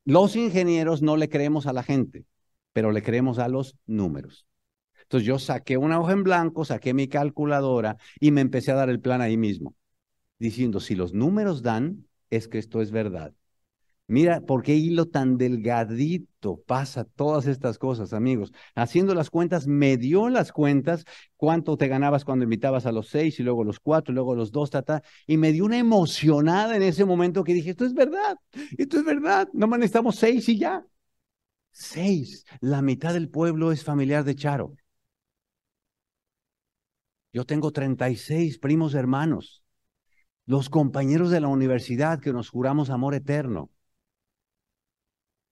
[0.06, 2.26] los ingenieros no le creemos a la gente,
[2.74, 4.48] pero le creemos a los números.
[5.06, 8.90] Entonces yo saqué una hoja en blanco, saqué mi calculadora y me empecé a dar
[8.90, 9.76] el plan ahí mismo,
[10.40, 13.34] diciendo, si los números dan, es que esto es verdad.
[14.08, 18.52] Mira, ¿por qué hilo tan delgadito pasa todas estas cosas, amigos?
[18.76, 21.06] Haciendo las cuentas, me dio las cuentas,
[21.38, 24.52] cuánto te ganabas cuando invitabas a los seis y luego los cuatro, y luego los
[24.52, 28.38] dos, ta, y me dio una emocionada en ese momento que dije, esto es verdad,
[28.78, 30.86] esto es verdad, no más necesitamos seis y ya.
[31.72, 34.76] Seis, la mitad del pueblo es familiar de Charo.
[37.36, 39.62] Yo tengo 36 primos hermanos.
[40.46, 43.70] Los compañeros de la universidad que nos juramos amor eterno.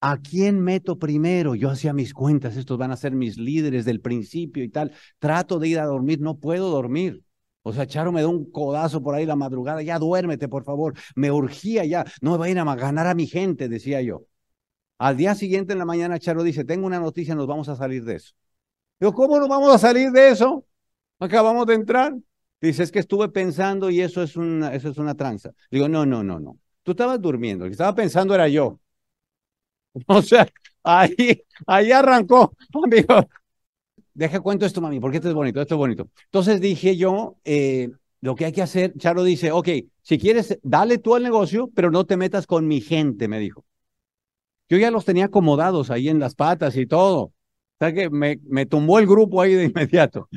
[0.00, 1.54] ¿A quién meto primero?
[1.54, 4.92] Yo hacía mis cuentas, estos van a ser mis líderes del principio y tal.
[5.18, 7.22] Trato de ir a dormir, no puedo dormir.
[7.60, 10.94] O sea, Charo me da un codazo por ahí la madrugada, ya duérmete, por favor.
[11.14, 14.24] Me urgía ya, no me vayan a ganar a mi gente, decía yo.
[14.96, 18.04] Al día siguiente en la mañana, Charo dice, tengo una noticia, nos vamos a salir
[18.04, 18.32] de eso.
[18.98, 20.64] Digo, ¿cómo nos vamos a salir de eso?
[21.18, 22.14] Acabamos de entrar.
[22.60, 25.52] Dice, es que estuve pensando y eso es una, eso es una tranza.
[25.70, 26.58] Digo, no, no, no, no.
[26.82, 28.80] Tú estabas durmiendo, el que estaba pensando era yo.
[30.06, 30.48] O sea,
[30.82, 33.28] ahí, ahí arrancó, amigo.
[34.14, 36.08] Deja cuento esto, mami, porque esto es bonito, esto es bonito.
[36.26, 39.68] Entonces dije yo, eh, lo que hay que hacer, Charo dice, ok,
[40.02, 43.64] si quieres, dale tú al negocio, pero no te metas con mi gente, me dijo.
[44.68, 47.20] Yo ya los tenía acomodados ahí en las patas y todo.
[47.22, 47.32] O
[47.78, 50.28] sea que me, me tumbó el grupo ahí de inmediato.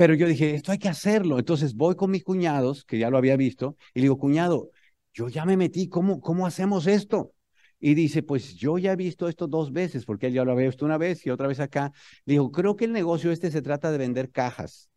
[0.00, 1.38] Pero yo dije, esto hay que hacerlo.
[1.38, 4.70] Entonces voy con mis cuñados, que ya lo había visto, y le digo, cuñado,
[5.12, 7.34] yo ya me metí, ¿cómo, cómo hacemos esto?
[7.78, 10.68] Y dice, pues yo ya he visto esto dos veces, porque él ya lo había
[10.68, 11.92] visto una vez y otra vez acá.
[12.24, 14.88] Le digo, creo que el negocio este se trata de vender cajas,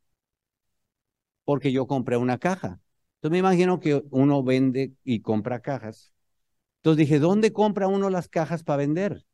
[1.43, 2.79] porque yo compré una caja.
[3.15, 6.13] Entonces me imagino que uno vende y compra cajas.
[6.77, 9.25] Entonces dije, ¿dónde compra uno las cajas para vender?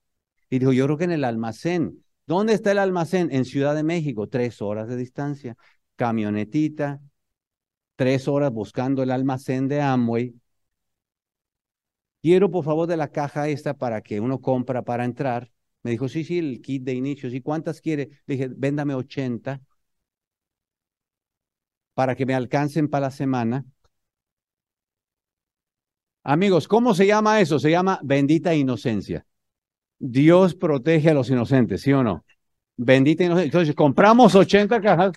[0.50, 2.04] Y dijo, yo creo que en el almacén.
[2.30, 3.30] ¿Dónde está el almacén?
[3.32, 5.58] En Ciudad de México, tres horas de distancia.
[5.96, 7.02] Camionetita,
[7.96, 10.36] tres horas buscando el almacén de Amway
[12.22, 15.52] quiero por favor de la caja esta para que uno compra para entrar.
[15.82, 17.30] Me dijo, sí, sí, el kit de inicio.
[17.34, 18.10] ¿Y cuántas quiere?
[18.28, 19.60] Le dije, véndame 80
[21.96, 23.66] para que me alcancen para la semana.
[26.24, 27.58] Amigos, ¿cómo se llama eso?
[27.58, 29.26] Se llama bendita inocencia.
[30.00, 32.26] Dios protege a los inocentes, ¿sí o no?
[32.78, 33.46] Bendita inocencia.
[33.46, 35.14] Entonces, compramos 80 cajas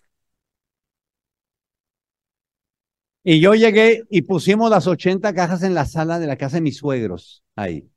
[3.25, 6.63] Y yo llegué y pusimos las 80 cajas en la sala de la casa de
[6.63, 7.89] mis suegros, ahí.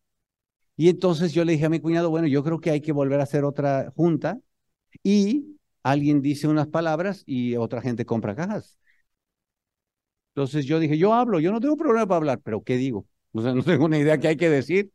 [0.78, 3.19] Y entonces yo le dije a mi cuñado, bueno, yo creo que hay que volver
[3.21, 4.39] a hacer otra junta
[5.04, 8.78] y alguien dice unas palabras y otra gente compra cajas.
[10.34, 13.08] Entonces yo dije, yo hablo, yo no tengo problema para hablar, pero ¿qué digo?
[13.32, 14.91] O sea, no tengo una idea qué hay que decir.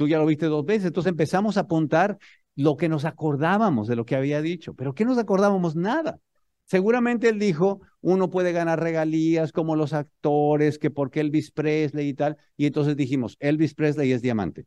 [0.00, 0.86] Tú ya lo viste dos veces.
[0.86, 2.16] Entonces empezamos a apuntar
[2.56, 4.72] lo que nos acordábamos de lo que había dicho.
[4.72, 5.76] ¿Pero qué nos acordábamos?
[5.76, 6.18] Nada.
[6.64, 12.14] Seguramente él dijo, uno puede ganar regalías como los actores, que porque Elvis Presley y
[12.14, 12.38] tal.
[12.56, 14.64] Y entonces dijimos, Elvis Presley es diamante.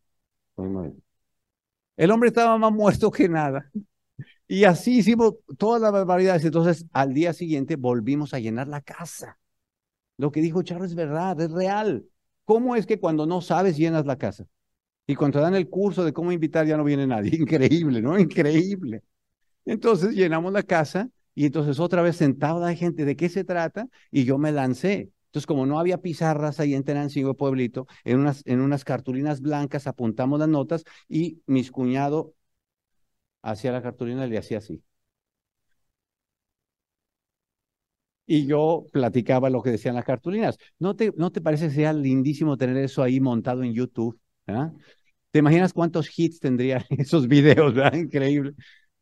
[1.98, 3.72] El hombre estaba más muerto que nada.
[4.48, 6.46] Y así hicimos todas las barbaridades.
[6.46, 9.40] Entonces, al día siguiente volvimos a llenar la casa.
[10.16, 12.06] Lo que dijo Charles es verdad, es real.
[12.46, 14.46] ¿Cómo es que cuando no sabes llenas la casa?
[15.06, 17.32] Y cuando dan el curso de cómo invitar ya no viene nadie.
[17.38, 18.18] Increíble, ¿no?
[18.20, 19.04] Increíble.
[19.66, 23.88] Entonces llenamos la casa y entonces otra vez sentada la gente, ¿de qué se trata?
[24.12, 25.12] Y yo me lancé.
[25.28, 29.88] Entonces, como no había pizarras ahí en Tenancingo, Pueblito, en unas, en unas cartulinas blancas
[29.88, 32.34] apuntamos las notas y mis cuñado
[33.44, 34.84] hacía la cartulina y le hacía así.
[38.26, 40.58] Y yo platicaba lo que decían las cartulinas.
[40.80, 44.18] ¿No te, no te parece que sea lindísimo tener eso ahí montado en YouTube?
[44.46, 47.74] ¿Te imaginas cuántos hits tendrían esos videos?
[47.94, 48.54] Increíble.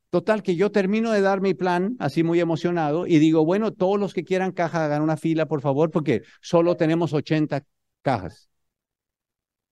[0.10, 3.98] Total, que yo termino de dar mi plan, así muy emocionado, y digo, bueno, todos
[4.00, 7.66] los que quieran caja, hagan una fila, por favor, porque solo tenemos 80
[8.02, 8.50] cajas.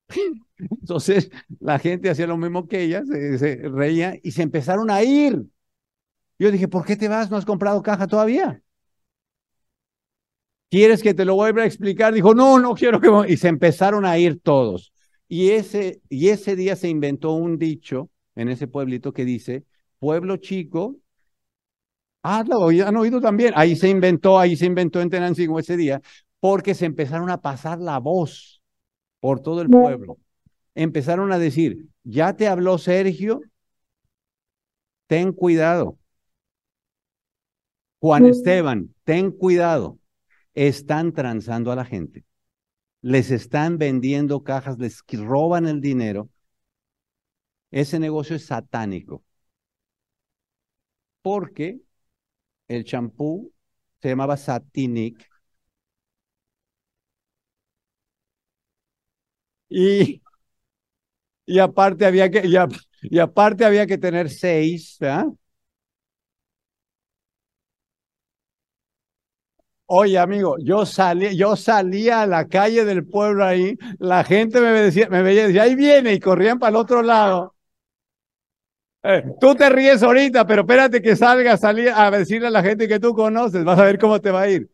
[0.58, 1.30] Entonces,
[1.60, 5.44] la gente hacía lo mismo que ella, se, reía y se empezaron a ir.
[6.40, 7.30] Yo dije, ¿por qué te vas?
[7.30, 8.62] ¿No has comprado caja todavía?
[10.70, 12.14] ¿Quieres que te lo vuelva a explicar?
[12.14, 13.10] Dijo, no, no quiero que...
[13.32, 14.94] Y se empezaron a ir todos.
[15.32, 19.64] Y ese, y ese día se inventó un dicho en ese pueblito que dice,
[20.00, 20.98] pueblo chico.
[22.24, 23.54] Ah, lo han oído también.
[23.56, 26.02] Ahí se inventó, ahí se inventó en Tenancingo ese día,
[26.40, 28.62] porque se empezaron a pasar la voz
[29.20, 30.18] por todo el pueblo.
[30.74, 33.42] Empezaron a decir, ya te habló Sergio,
[35.08, 35.98] ten cuidado.
[38.00, 40.00] Juan Esteban, ten cuidado.
[40.56, 42.26] Están transando a la gente.
[43.02, 46.30] Les están vendiendo cajas, les roban el dinero.
[47.72, 49.24] Ese negocio es satánico
[51.22, 51.80] porque
[52.68, 53.54] el champú
[54.02, 55.28] se llamaba Satinic.
[59.70, 60.22] Y,
[61.46, 62.44] y aparte había que,
[63.02, 64.98] y, aparte había que tener seis,
[69.92, 74.68] Oye, amigo, yo salí, yo salía a la calle del pueblo ahí, la gente me
[74.70, 77.56] decía, me veía y decía, ahí viene, y corrían para el otro lado.
[79.04, 82.62] Eh, tú te ríes ahorita, pero espérate que salga a salir a decirle a la
[82.64, 84.70] gente que tú conoces, vas a ver cómo te va a ir.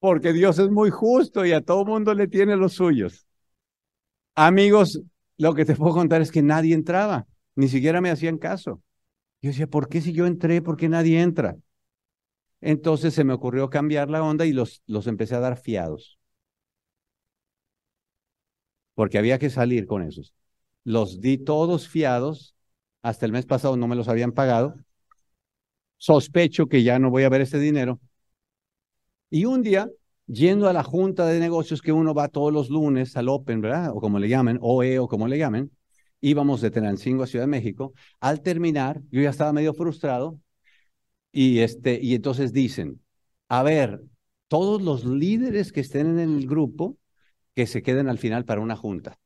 [0.00, 3.28] porque Dios es muy justo y a todo mundo le tiene los suyos.
[4.34, 5.00] Amigos,
[5.38, 8.82] lo que te puedo contar es que nadie entraba, ni siquiera me hacían caso.
[9.42, 11.56] Yo decía, ¿por qué si yo entré, por qué nadie entra?
[12.60, 16.18] Entonces se me ocurrió cambiar la onda y los, los empecé a dar fiados.
[18.94, 20.34] Porque había que salir con esos.
[20.84, 22.54] Los di todos fiados.
[23.02, 24.74] Hasta el mes pasado no me los habían pagado.
[25.98, 28.00] Sospecho que ya no voy a ver ese dinero.
[29.30, 29.88] Y un día,
[30.26, 33.90] yendo a la junta de negocios que uno va todos los lunes al Open, ¿verdad?
[33.94, 35.70] O como le llamen, OE o como le llamen,
[36.20, 37.92] íbamos de Tenancingo a Ciudad de México.
[38.20, 40.38] Al terminar, yo ya estaba medio frustrado
[41.32, 43.02] y, este, y entonces dicen,
[43.48, 44.02] a ver,
[44.48, 46.98] todos los líderes que estén en el grupo,
[47.54, 49.18] que se queden al final para una junta.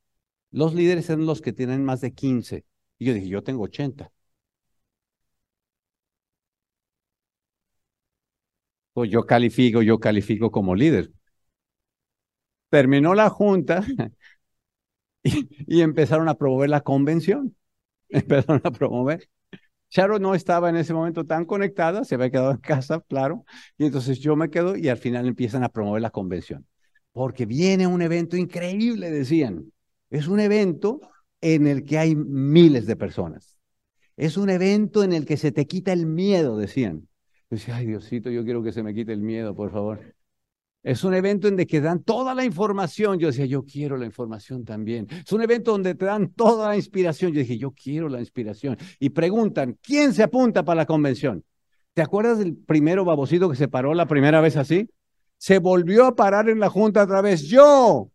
[0.51, 2.65] Los líderes son los que tienen más de 15.
[2.99, 4.11] Y yo dije, yo tengo 80.
[8.93, 11.11] Pues yo califico, yo califico como líder.
[12.69, 13.83] Terminó la junta
[15.23, 17.55] y, empezaron a promover la convención.
[18.09, 19.29] Empezaron a promover.
[19.89, 23.45] Charo no estaba en ese momento tan conectada, se había quedado en casa, claro,
[23.77, 26.65] y entonces yo me quedo y al final empiezan a promover la convención.
[27.11, 29.71] Porque viene un evento increíble, decían.
[30.09, 30.99] Es un evento
[31.41, 33.57] en el que hay miles de personas.
[34.17, 37.07] Es un evento en el que se te quita el miedo, decían.
[37.49, 40.15] Yo decía, ay Diosito, yo quiero que se me quite el miedo, por favor.
[40.85, 43.17] Es un evento en el que dan toda la información.
[43.17, 45.07] Yo decía, yo quiero la información también.
[45.09, 47.31] Es un evento donde te dan toda la inspiración.
[47.31, 48.77] Yo dije, yo quiero la inspiración.
[48.99, 51.43] Y preguntan, ¿quién se apunta para la convención?
[51.95, 54.87] ¿Te acuerdas del primero babosito que se paró la primera vez así?
[55.37, 58.11] Se volvió a parar en la junta otra vez, yo.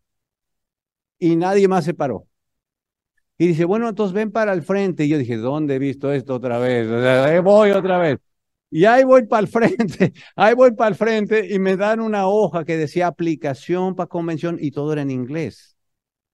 [1.18, 2.28] Y nadie más se paró.
[3.36, 5.06] Y dice, bueno, entonces ven para el frente.
[5.06, 7.42] Y yo dije, ¿dónde he visto esto otra vez?
[7.42, 8.18] voy otra vez.
[8.70, 12.28] Y ahí voy para el frente, ahí voy para el frente y me dan una
[12.28, 15.76] hoja que decía aplicación para convención y todo era en inglés.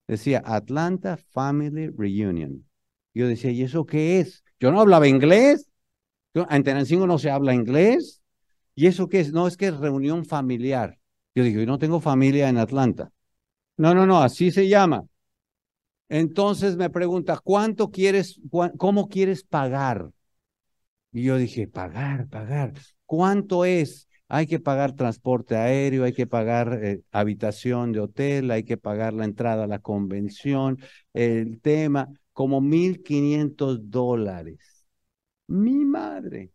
[0.06, 2.64] Decía Atlanta Family Reunion.
[3.14, 4.44] Yo decía, ¿y eso qué es?
[4.60, 5.68] Yo no hablaba inglés.
[6.34, 8.20] En Tenancingo no se habla inglés.
[8.74, 9.32] ¿Y eso qué es?
[9.32, 10.98] No, es que es reunión familiar.
[11.34, 13.10] Yo digo, yo no tengo familia en Atlanta.
[13.78, 15.04] No, no, no, así se llama.
[16.08, 18.40] Entonces me pregunta, ¿cuánto quieres,
[18.76, 20.10] cómo quieres pagar?
[21.16, 22.74] Y yo dije, pagar, pagar.
[23.06, 24.06] ¿Cuánto es?
[24.28, 29.14] Hay que pagar transporte aéreo, hay que pagar eh, habitación de hotel, hay que pagar
[29.14, 30.78] la entrada a la convención,
[31.14, 34.58] el tema, como 1.500 dólares.
[35.46, 36.52] Mi madre.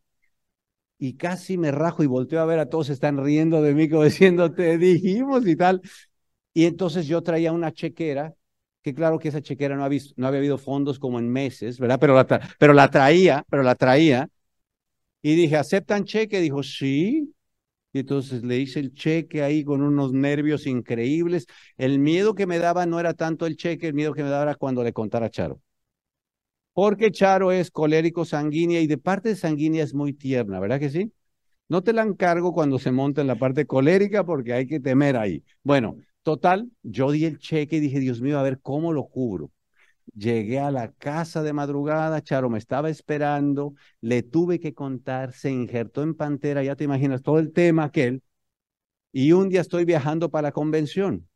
[1.00, 4.04] Y casi me rajo y volteo a ver a todos, están riendo de mí como
[4.04, 5.82] diciendo, te dijimos y tal.
[6.54, 8.36] Y entonces yo traía una chequera,
[8.84, 12.00] que claro que esa chequera no, había, no había habido fondos como en meses, ¿verdad?
[12.00, 12.28] Pero la,
[12.60, 14.30] pero la traía, pero la traía.
[15.22, 16.40] Y dije, ¿aceptan cheque?
[16.42, 17.34] Dijo, sí.
[17.94, 21.48] Y entonces le hice el cheque ahí con unos nervios increíbles.
[21.78, 24.44] El miedo que me daba no era tanto el cheque, el miedo que me daba
[24.44, 25.62] era cuando le contara a Charo.
[26.74, 31.12] Porque Charo es colérico sanguínea y de parte sanguínea es muy tierna, ¿verdad que sí?
[31.70, 35.18] No te la encargo cuando se monta en la parte colérica porque hay que temer
[35.18, 35.44] ahí.
[35.64, 39.52] Bueno, total, yo di el cheque y dije, Dios mío, a ver cómo lo cubro.
[40.14, 45.52] Llegué a la casa de madrugada, Charo me estaba esperando, le tuve que contar, se
[45.52, 48.22] injertó en Pantera, ya te imaginas todo el tema aquel,
[49.12, 51.28] y un día estoy viajando para la convención.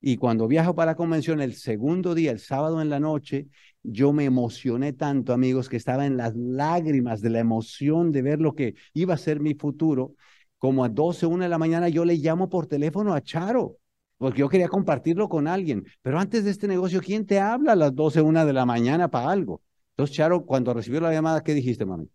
[0.00, 3.48] Y cuando viajo para la convención, el segundo día, el sábado en la noche,
[3.82, 8.40] yo me emocioné tanto, amigos, que estaba en las lágrimas de la emoción de ver
[8.40, 10.14] lo que iba a ser mi futuro.
[10.58, 13.78] Como a 12, 1 de la mañana, yo le llamo por teléfono a Charo
[14.24, 15.84] porque yo quería compartirlo con alguien.
[16.00, 19.10] Pero antes de este negocio, ¿quién te habla a las 12, una de la mañana
[19.10, 19.60] para algo?
[19.90, 22.08] Entonces, Charo, cuando recibió la llamada, ¿qué dijiste, mami?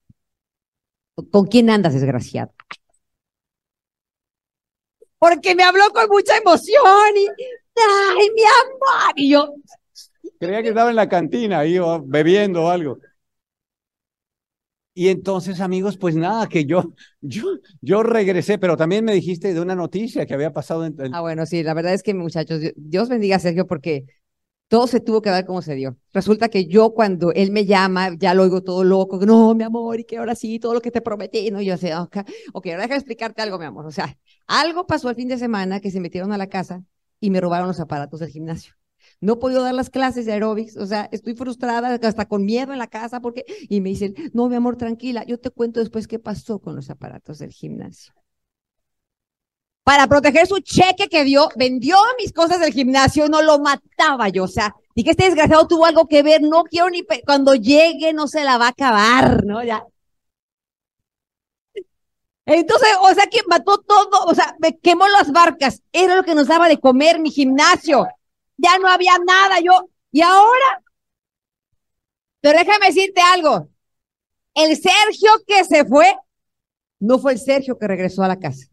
[1.30, 2.52] ¿Con quién andas, desgraciado?
[5.20, 9.14] Porque me habló con mucha emoción y, ¡ay, mi amor!
[9.16, 9.54] Y yo...
[10.40, 12.98] Creía que estaba en la cantina, ahí bebiendo o algo.
[15.00, 17.46] Y entonces, amigos, pues nada, que yo, yo,
[17.80, 20.86] yo regresé, pero también me dijiste de una noticia que había pasado.
[20.86, 24.04] En, Ah, bueno, sí, la verdad es que, muchachos, Dios bendiga a Sergio porque
[24.68, 25.96] todo se tuvo que dar como se dio.
[26.12, 30.02] Resulta que yo cuando él me llama, ya lo oigo todo loco, no, mi amor,
[30.02, 32.18] y que ahora sí, todo lo que te prometí, no, yo sé, ok,
[32.52, 33.86] okay ahora déjame explicarte algo, mi amor.
[33.86, 36.84] O sea, algo pasó el fin de semana que se metieron a la casa
[37.22, 38.79] y me robaron los aparatos del gimnasio
[39.22, 42.72] no he podido dar las clases de aeróbics, o sea, estoy frustrada, hasta con miedo
[42.72, 46.08] en la casa, porque, y me dicen, no, mi amor, tranquila, yo te cuento después
[46.08, 48.14] qué pasó con los aparatos del gimnasio.
[49.84, 54.44] Para proteger su cheque que dio, vendió mis cosas del gimnasio, no lo mataba yo,
[54.44, 58.14] o sea, y que este desgraciado tuvo algo que ver, no quiero ni, cuando llegue
[58.14, 59.64] no se la va a acabar, ¿no?
[59.64, 59.84] Ya.
[62.46, 65.84] Entonces, o sea, que mató todo, o sea, me quemó las barcas.
[65.92, 68.08] Era lo que nos daba de comer mi gimnasio.
[68.62, 69.90] Ya no había nada, yo.
[70.12, 70.84] Y ahora,
[72.42, 73.70] pero déjame decirte algo.
[74.56, 76.06] El Sergio que se fue,
[77.00, 78.68] no fue el Sergio que regresó a la casa.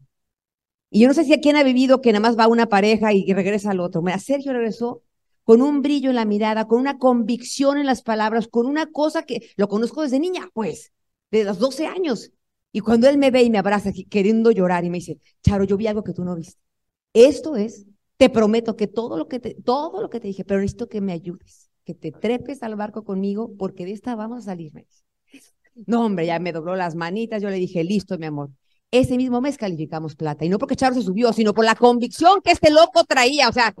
[0.89, 3.13] Y yo no sé si a quién ha vivido que nada más va una pareja
[3.13, 4.01] y, regresa al otro.
[4.01, 5.03] Mira, Sergio regresó
[5.43, 9.23] con un brillo en la mirada, con una convicción en las palabras, con una cosa
[9.23, 10.93] que lo conozco desde niña, pues,
[11.31, 12.31] de los 12 años.
[12.71, 15.77] Y cuando él me ve y me abraza queriendo llorar y me dice, Charo, yo
[15.77, 16.59] vi algo que tú no viste.
[17.13, 17.85] Esto es,
[18.17, 21.01] te prometo que todo lo que te, todo lo que te dije, pero necesito que
[21.01, 24.73] me ayudes, que te trepes al barco conmigo, porque de esta vamos a salir.
[25.85, 28.49] No, hombre, ya me dobló las manitas, yo le dije, listo, mi amor.
[28.89, 30.45] Ese mismo mes calificamos plata.
[30.45, 33.49] Y no porque Charo se subió, sino por la convicción que este loco traía.
[33.49, 33.75] O sea,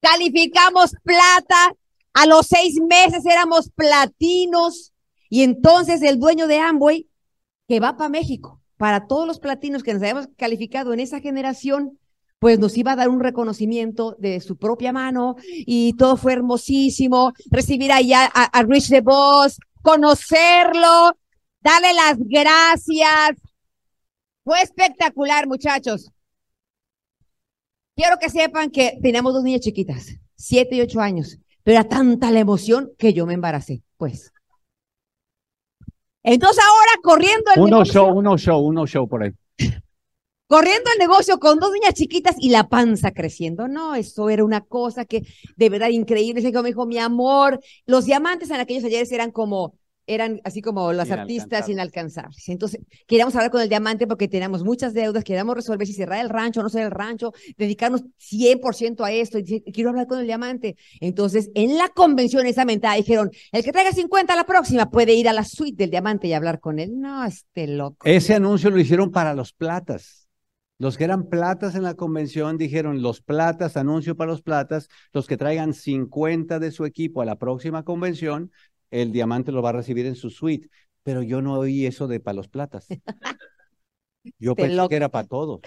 [0.00, 1.74] calificamos plata.
[2.14, 4.92] A los seis meses éramos platinos.
[5.30, 7.08] Y entonces el dueño de Amway,
[7.66, 11.98] que va para México, para todos los platinos que nos habíamos calificado en esa generación,
[12.42, 17.32] pues nos iba a dar un reconocimiento de su propia mano y todo fue hermosísimo.
[17.52, 21.16] Recibir allá a, a Rich DeVos, conocerlo,
[21.60, 23.36] darle las gracias,
[24.42, 26.10] fue espectacular, muchachos.
[27.94, 32.32] Quiero que sepan que tenemos dos niñas chiquitas, siete y ocho años, pero era tanta
[32.32, 34.32] la emoción que yo me embaracé, pues.
[36.24, 39.30] Entonces ahora corriendo el uno show, uno show, uno show por ahí.
[40.52, 43.68] Corriendo el negocio con dos niñas chiquitas y la panza creciendo.
[43.68, 45.22] No, eso era una cosa que
[45.56, 46.42] de verdad increíble.
[46.42, 51.10] Me dijo, mi amor, los diamantes en aquellos ayeres eran como eran así como las
[51.10, 52.50] artistas inalcanzables.
[52.50, 56.28] Entonces, queríamos hablar con el diamante porque teníamos muchas deudas, queríamos resolver si cerrar el
[56.28, 60.26] rancho o no cerrar el rancho, dedicarnos 100% a esto, y quiero hablar con el
[60.26, 60.76] diamante.
[61.00, 65.14] Entonces, en la convención esa mentada dijeron, el que traiga 50 a la próxima puede
[65.14, 67.00] ir a la suite del diamante y hablar con él.
[67.00, 68.04] No, este loco.
[68.04, 70.21] Ese anuncio lo hicieron para los platas.
[70.78, 75.28] Los que eran platas en la convención dijeron, los platas, anuncio para los platas, los
[75.28, 78.50] que traigan 50 de su equipo a la próxima convención
[78.92, 80.68] el diamante lo va a recibir en su suite.
[81.02, 82.86] Pero yo no oí eso de para los platas.
[84.38, 85.60] Yo pensé que era para todos.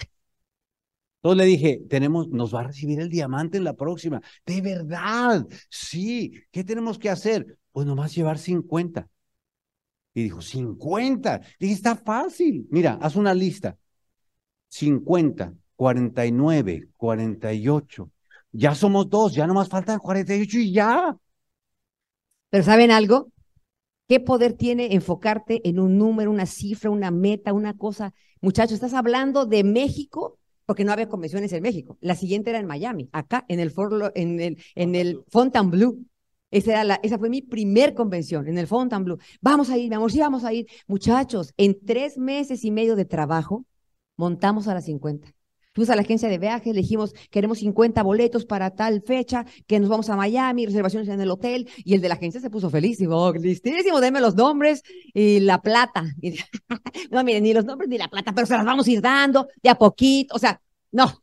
[1.18, 4.22] Entonces le dije, tenemos, nos va a recibir el diamante en la próxima.
[4.46, 6.32] De verdad, sí.
[6.50, 7.58] ¿Qué tenemos que hacer?
[7.72, 9.06] Pues nomás llevar 50.
[10.14, 11.42] Y dijo, 50.
[11.60, 12.66] Dije, está fácil.
[12.70, 13.76] Mira, haz una lista.
[14.68, 18.10] 50, 49, 48.
[18.52, 21.16] Ya somos dos, ya nomás faltan 48 y ya.
[22.50, 23.30] Pero ¿saben algo?
[24.08, 28.14] ¿Qué poder tiene enfocarte en un número, una cifra, una meta, una cosa?
[28.40, 31.96] Muchachos, estás hablando de México porque no había convenciones en México.
[32.00, 33.72] La siguiente era en Miami, acá en el,
[34.14, 35.98] en el, en el Fontainebleau.
[36.50, 39.18] Esa, era la, esa fue mi primer convención en el Fontainebleau.
[39.40, 40.66] Vamos a ir, mi amor, sí vamos a ir.
[40.86, 43.64] Muchachos, en tres meses y medio de trabajo,
[44.16, 45.36] montamos a las 50.
[45.76, 49.78] Fuimos a la agencia de viajes, le dijimos, queremos 50 boletos para tal fecha, que
[49.78, 52.70] nos vamos a Miami, reservaciones en el hotel, y el de la agencia se puso
[52.70, 56.04] feliz, digo, oh, listísimo, denme los nombres y la plata.
[57.10, 59.48] no, miren, ni los nombres ni la plata, pero se las vamos a ir dando
[59.62, 60.58] de a poquito, o sea,
[60.92, 61.22] no.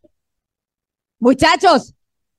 [1.17, 1.95] Muchachos,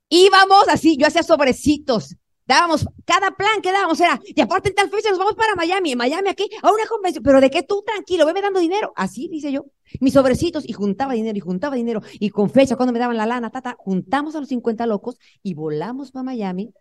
[0.08, 2.14] íbamos así, yo hacía sobrecitos,
[2.46, 5.92] Dábamos, cada plan que dábamos era, y aparte en tal fecha nos vamos para Miami,
[5.92, 8.92] en Miami aquí, a una convención, pero de qué tú tranquilo, veme dando dinero.
[8.96, 9.64] Así dice yo,
[10.00, 13.24] mis sobrecitos, y juntaba dinero, y juntaba dinero, y con fecha, cuando me daban la
[13.24, 16.74] lana, tata, juntamos a los 50 locos y volamos para Miami.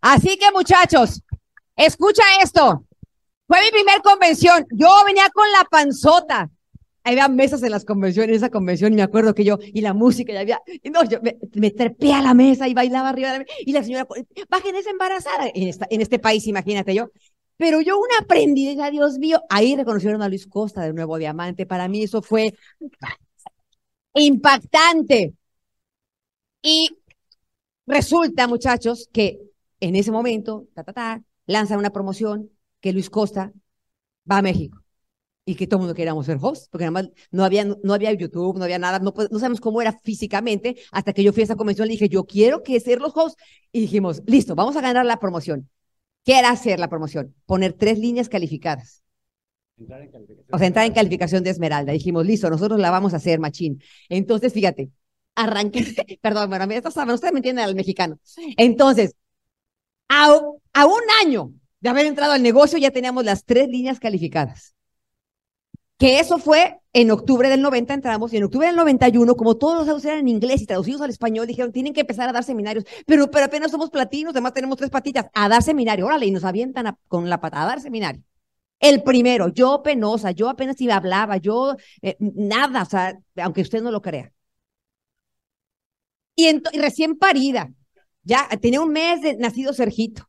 [0.00, 1.22] Así que muchachos,
[1.76, 2.84] escucha esto.
[3.46, 4.66] Fue mi primer convención.
[4.72, 6.50] Yo venía con la panzota
[7.12, 9.94] había mesas en las convenciones, en esa convención, y me acuerdo que yo, y la
[9.94, 13.32] música, ya había, y no, yo me, me trepé a la mesa y bailaba arriba
[13.32, 14.06] de la mesa, y la señora,
[14.48, 17.10] bajen esa embarazada, en, esta, en este país, imagínate yo.
[17.56, 21.88] Pero yo una aprendí, Dios mío, ahí reconocieron a Luis Costa de Nuevo Diamante, para
[21.88, 22.54] mí eso fue
[24.14, 25.34] impactante.
[26.62, 26.90] Y
[27.86, 29.40] resulta, muchachos, que
[29.80, 32.50] en ese momento, ta, ta, ta, lanzan una promoción
[32.80, 33.52] que Luis Costa
[34.30, 34.82] va a México
[35.48, 38.58] y que todo el mundo queríamos ser host, porque además no había, no había YouTube,
[38.58, 41.56] no había nada, no, no sabemos cómo era físicamente, hasta que yo fui a esa
[41.56, 43.42] convención y dije, yo quiero que ser los hosts,
[43.72, 45.70] y dijimos, listo, vamos a ganar la promoción.
[46.22, 47.34] ¿Qué era hacer la promoción?
[47.46, 49.02] Poner tres líneas calificadas.
[50.52, 51.92] o sea, entrar en calificación de Esmeralda.
[51.92, 53.82] Dijimos, listo, nosotros la vamos a hacer, machín.
[54.10, 54.90] Entonces, fíjate,
[55.34, 55.82] arranqué,
[56.20, 58.18] perdón, bueno, esto saben, ustedes me entienden al mexicano.
[58.58, 59.14] Entonces,
[60.10, 60.38] a,
[60.74, 64.74] a un año de haber entrado al negocio, ya teníamos las tres líneas calificadas
[65.98, 69.76] que eso fue en octubre del 90 entramos y en octubre del 91, como todos
[69.78, 72.44] los audios eran en inglés y traducidos al español, dijeron, tienen que empezar a dar
[72.44, 76.30] seminarios, pero, pero apenas somos platinos, además tenemos tres patitas, a dar seminario, órale, y
[76.30, 78.22] nos avientan con la pata, a dar seminario.
[78.80, 83.82] El primero, yo penosa, yo apenas iba hablaba, yo eh, nada, o sea, aunque usted
[83.82, 84.32] no lo crea.
[86.36, 87.72] Y, y recién parida,
[88.22, 90.27] ya tenía un mes de nacido Sergito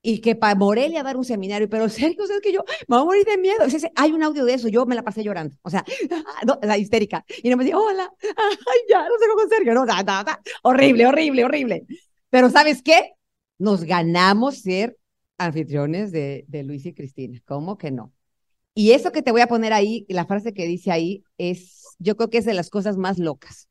[0.00, 3.04] y que para Morelia dar un seminario, pero Sergio, es que yo me voy a
[3.04, 3.64] morir de miedo.
[3.96, 5.84] hay un audio de eso, yo me la pasé llorando, o sea,
[6.62, 7.24] la histérica.
[7.42, 8.10] Y no me decía, hola,
[8.88, 10.40] ya, no sé cómo Sergio, da, da.
[10.62, 11.86] horrible, horrible, horrible.
[12.30, 13.12] Pero ¿sabes qué?
[13.58, 14.96] Nos ganamos ser
[15.36, 18.12] anfitriones de, de Luis y Cristina, ¿cómo que no?
[18.74, 22.16] Y eso que te voy a poner ahí, la frase que dice ahí, es, yo
[22.16, 23.68] creo que es de las cosas más locas.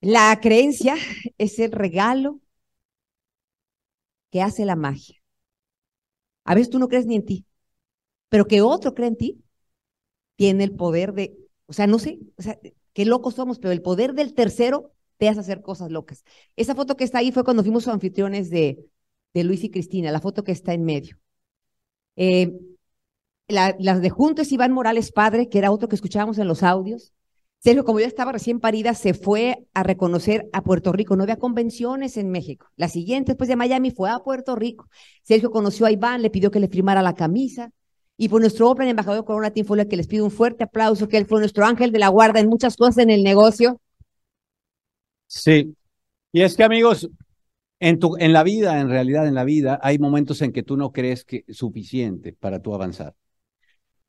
[0.00, 0.96] La creencia
[1.38, 2.40] es el regalo
[4.34, 5.22] que hace la magia.
[6.42, 7.46] A veces tú no crees ni en ti,
[8.28, 9.44] pero que otro cree en ti,
[10.34, 12.58] tiene el poder de, o sea, no sé, o sea,
[12.94, 16.24] qué locos somos, pero el poder del tercero te hace hacer cosas locas.
[16.56, 18.84] Esa foto que está ahí fue cuando fuimos anfitriones de,
[19.34, 21.16] de Luis y Cristina, la foto que está en medio.
[22.16, 22.58] Eh,
[23.46, 27.12] las de junto es Iván Morales Padre, que era otro que escuchábamos en los audios.
[27.64, 31.16] Sergio, como yo estaba recién parida, se fue a reconocer a Puerto Rico.
[31.16, 32.66] No había convenciones en México.
[32.76, 34.90] La siguiente, después de Miami, fue a Puerto Rico.
[35.22, 37.70] Sergio conoció a Iván, le pidió que le firmara la camisa.
[38.18, 41.16] Y por nuestro Open embajador Corona Team fue que les pido un fuerte aplauso, que
[41.16, 43.80] él fue nuestro ángel de la guarda en muchas cosas en el negocio.
[45.26, 45.74] Sí.
[46.32, 47.08] Y es que, amigos,
[47.80, 50.76] en, tu, en la vida, en realidad, en la vida, hay momentos en que tú
[50.76, 53.14] no crees que suficiente para tú avanzar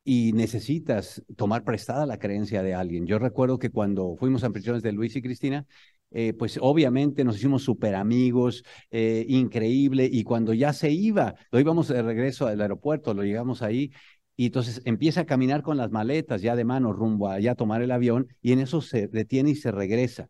[0.05, 3.07] y necesitas tomar prestada la creencia de alguien.
[3.07, 5.65] Yo recuerdo que cuando fuimos anfitriones de Luis y Cristina,
[6.11, 11.59] eh, pues obviamente nos hicimos súper amigos, eh, increíble, y cuando ya se iba, lo
[11.59, 13.91] íbamos de regreso al aeropuerto, lo llegamos ahí,
[14.37, 17.91] y entonces empieza a caminar con las maletas ya de mano rumbo a tomar el
[17.91, 20.29] avión, y en eso se detiene y se regresa.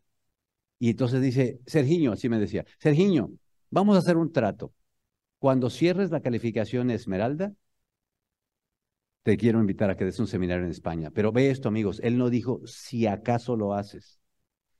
[0.78, 3.30] Y entonces dice, Sergiño, así me decía, Sergiño,
[3.70, 4.72] vamos a hacer un trato.
[5.38, 7.52] Cuando cierres la calificación Esmeralda,
[9.26, 11.10] te quiero invitar a que des un seminario en España.
[11.10, 14.20] Pero ve esto, amigos, él no dijo si acaso lo haces.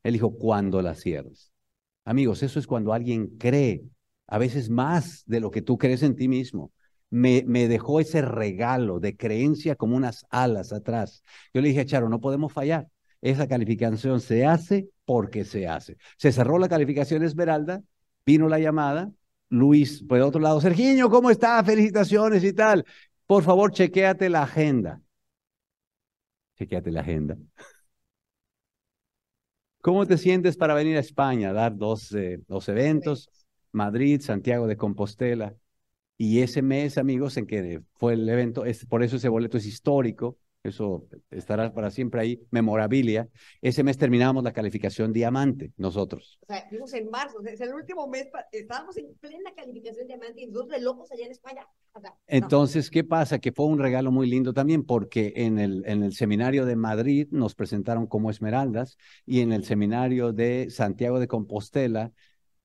[0.05, 1.51] Él dijo cuando la cierres.
[2.05, 3.83] Amigos, eso es cuando alguien cree,
[4.29, 6.71] a veces más de lo que tú crees en ti mismo.
[7.11, 11.25] Me, me dejó ese regalo de creencia como unas alas atrás.
[11.53, 12.87] Yo le dije a Charo, no podemos fallar.
[13.23, 15.97] Esa calificación se hace porque se hace.
[16.19, 17.83] Se cerró la calificación Esmeralda,
[18.25, 19.11] vino la llamada,
[19.49, 21.65] Luis, por otro lado, Sergiño, ¿cómo está?
[21.65, 22.85] Felicitaciones y tal.
[23.27, 25.01] Por favor, chequéate la agenda.
[26.59, 27.37] Chequéate la agenda.
[29.81, 32.15] ¿Cómo te sientes para venir a España a dar dos,
[32.49, 33.29] dos eventos?
[33.73, 35.55] Madrid, Santiago de Compostela.
[36.19, 40.39] Y ese mes, amigos, en que fue el evento, por eso ese boleto es histórico,
[40.69, 43.29] eso estará para siempre ahí, memorabilia.
[43.61, 46.39] Ese mes terminamos la calificación diamante, nosotros.
[46.43, 50.47] O sea, fuimos en marzo, es el último mes, estábamos en plena calificación diamante y
[50.47, 51.67] dos de locos allá en España.
[52.27, 53.39] Entonces, ¿qué pasa?
[53.39, 57.29] Que fue un regalo muy lindo también porque en el, en el seminario de Madrid
[57.31, 62.13] nos presentaron como esmeraldas y en el seminario de Santiago de Compostela,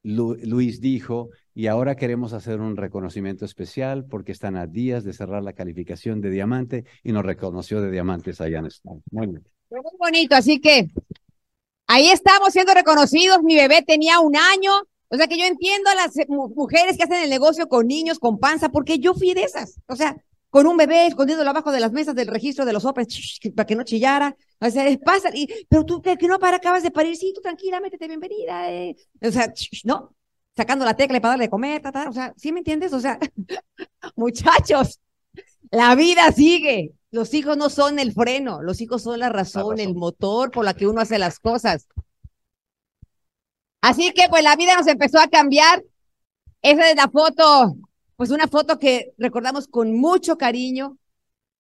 [0.04, 5.43] Luis dijo, y ahora queremos hacer un reconocimiento especial porque están a días de cerrar
[5.43, 8.70] la calificación de diamante y nos reconoció de diamantes allá en.
[9.12, 9.41] Muy, muy
[9.99, 10.88] bonito, así que
[11.88, 13.43] ahí estamos siendo reconocidos.
[13.43, 14.72] Mi bebé tenía un año.
[15.14, 18.39] O sea que yo entiendo a las mujeres que hacen el negocio con niños, con
[18.39, 19.82] panza, porque yo fui de esas.
[19.88, 20.16] O sea,
[20.49, 23.76] con un bebé escondiéndolo abajo de las mesas del registro de los Opens para que
[23.76, 24.38] no chillara.
[24.62, 27.82] O sea, pasa, y, pero tú que no para, acabas de parir, sí, tú tranquila,
[27.82, 28.72] métete, bienvenida.
[28.72, 28.95] Eh.
[29.22, 30.16] O sea, no,
[30.62, 32.93] sacando la tecla para darle de comer, o sea, ¿sí me entiendes?
[32.93, 33.20] O sea,
[34.16, 34.99] muchachos,
[35.72, 36.93] la vida sigue.
[37.09, 40.74] Los hijos no son el freno, los hijos son la razón, el motor por la
[40.74, 41.88] que uno hace las cosas.
[43.82, 45.84] Así que pues la vida nos empezó a cambiar.
[46.62, 47.76] Esa es la foto
[48.22, 50.95] pues una foto que recordamos con mucho cariño.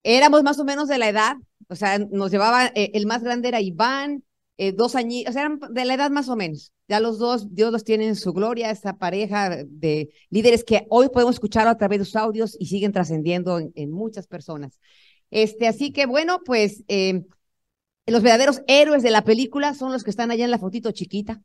[0.03, 1.37] Éramos más o menos de la edad,
[1.69, 4.23] o sea, nos llevaba, eh, el más grande era Iván,
[4.63, 6.71] eh, dos años, o sea, eran de la edad más o menos.
[6.87, 11.09] Ya los dos, Dios los tiene en su gloria, esta pareja de líderes que hoy
[11.09, 14.79] podemos escuchar a través de sus audios y siguen trascendiendo en, muchas personas.
[15.31, 17.23] Este, así que bueno, pues eh,
[18.05, 21.41] los verdaderos héroes de la película son los que están allá en la fotito chiquita,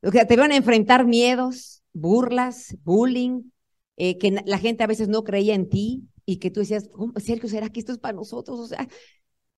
[0.00, 3.50] los que te van a enfrentar miedos, burlas, bullying,
[3.96, 7.48] eh, que la gente a veces no creía en ti y que tú decías, Sergio,
[7.48, 8.60] ¿será que esto es para nosotros?
[8.60, 8.86] O sea,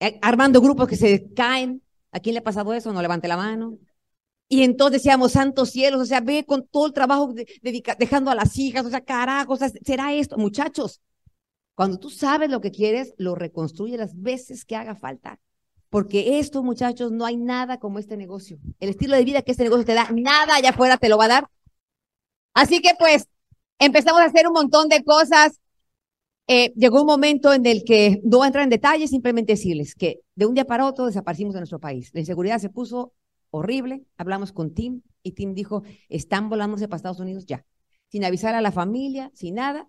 [0.00, 1.82] eh, armando grupos que se caen.
[2.12, 2.92] ¿A quién le ha pasado eso?
[2.92, 3.78] No levante la mano.
[4.48, 7.34] Y entonces decíamos, santos cielos, o sea, ve con todo el trabajo
[7.98, 10.38] dejando a las hijas, o sea, carajo, o sea, será esto.
[10.38, 11.02] Muchachos,
[11.74, 15.40] cuando tú sabes lo que quieres, lo reconstruye las veces que haga falta.
[15.90, 18.58] Porque esto, muchachos, no hay nada como este negocio.
[18.80, 21.26] El estilo de vida que este negocio te da, nada allá afuera te lo va
[21.26, 21.48] a dar.
[22.54, 23.26] Así que pues,
[23.78, 25.60] empezamos a hacer un montón de cosas.
[26.48, 29.94] eh, llegó un momento en el que no voy a entrar en detalles, simplemente decirles
[29.94, 32.10] que de un día para otro desaparecimos de nuestro país.
[32.14, 33.12] La inseguridad se puso
[33.50, 34.04] horrible.
[34.16, 37.66] Hablamos con Tim y Tim dijo, están volándose para Estados Unidos ya.
[38.06, 39.88] Sin avisar a la familia, sin nada.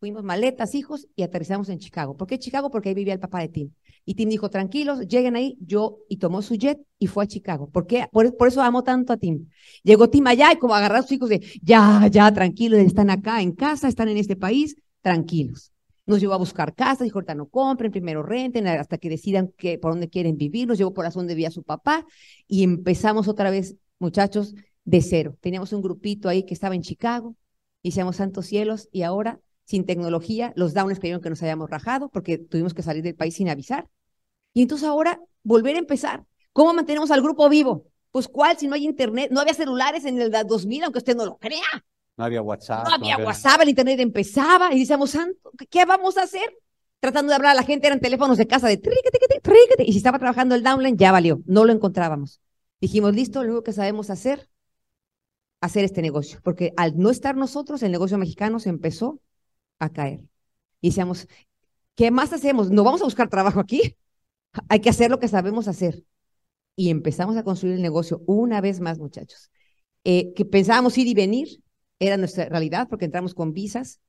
[0.00, 2.16] Fuimos maletas, hijos y aterrizamos en Chicago.
[2.16, 2.70] ¿Por qué Chicago?
[2.70, 3.70] Porque ahí vivía el papá de Tim.
[4.06, 7.68] Y Tim dijo, tranquilos, lleguen ahí, yo, y tomó su jet y fue a Chicago.
[7.68, 8.06] ¿Por qué?
[8.10, 9.46] Por, eso amo tanto a Tim.
[9.82, 13.42] Llegó Tim allá y como agarrar a sus hijos de, ya, ya, tranquilos, están acá
[13.42, 15.70] en casa, están en este país, tranquilos.
[16.06, 19.78] Nos llevó a buscar casa, dijo, ahorita no compren, primero renten hasta que decidan que,
[19.78, 20.68] por dónde quieren vivir.
[20.68, 22.06] Nos llevó por la donde vivía su papá
[22.46, 24.54] y empezamos otra vez, muchachos,
[24.84, 25.36] de cero.
[25.40, 27.36] Teníamos un grupito ahí que estaba en Chicago,
[27.82, 32.38] hicimos santos cielos y ahora, sin tecnología, los downers creyeron que nos habíamos rajado porque
[32.38, 33.88] tuvimos que salir del país sin avisar.
[34.54, 36.24] Y entonces ahora, volver a empezar.
[36.52, 37.84] ¿Cómo mantenemos al grupo vivo?
[38.10, 41.26] Pues cuál, si no hay internet, no había celulares en el 2000, aunque usted no
[41.26, 41.84] lo crea.
[42.16, 42.88] No había WhatsApp.
[42.88, 46.56] No había WhatsApp, el internet empezaba y decíamos, santo, ¿qué vamos a hacer?
[47.00, 48.80] Tratando de hablar a la gente, eran teléfonos de casa de
[49.78, 52.40] y si estaba trabajando el downline, ya valió, no lo encontrábamos.
[52.80, 54.48] Dijimos, listo, lo único que sabemos hacer,
[55.60, 59.20] hacer este negocio, porque al no estar nosotros, el negocio mexicano se empezó
[59.78, 60.20] a caer.
[60.80, 61.28] Y decíamos,
[61.94, 62.70] ¿qué más hacemos?
[62.70, 63.96] ¿No vamos a buscar trabajo aquí?
[64.68, 66.04] Hay que hacer lo que sabemos hacer.
[66.76, 69.50] Y empezamos a construir el negocio una vez más, muchachos.
[70.04, 71.62] Eh, que pensábamos ir y venir,
[71.98, 74.00] era nuestra realidad porque entramos con visas,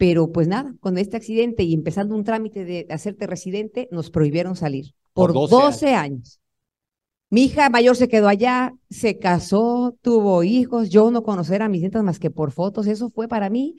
[0.00, 4.56] pero pues nada, con este accidente y empezando un trámite de hacerte residente, nos prohibieron
[4.56, 6.40] salir por, 12, años.
[7.28, 11.82] Mi hija mayor se quedó allá, se casó, tuvo hijos, yo no conocer a mis
[11.82, 13.76] nietas más que por fotos, eso fue para mí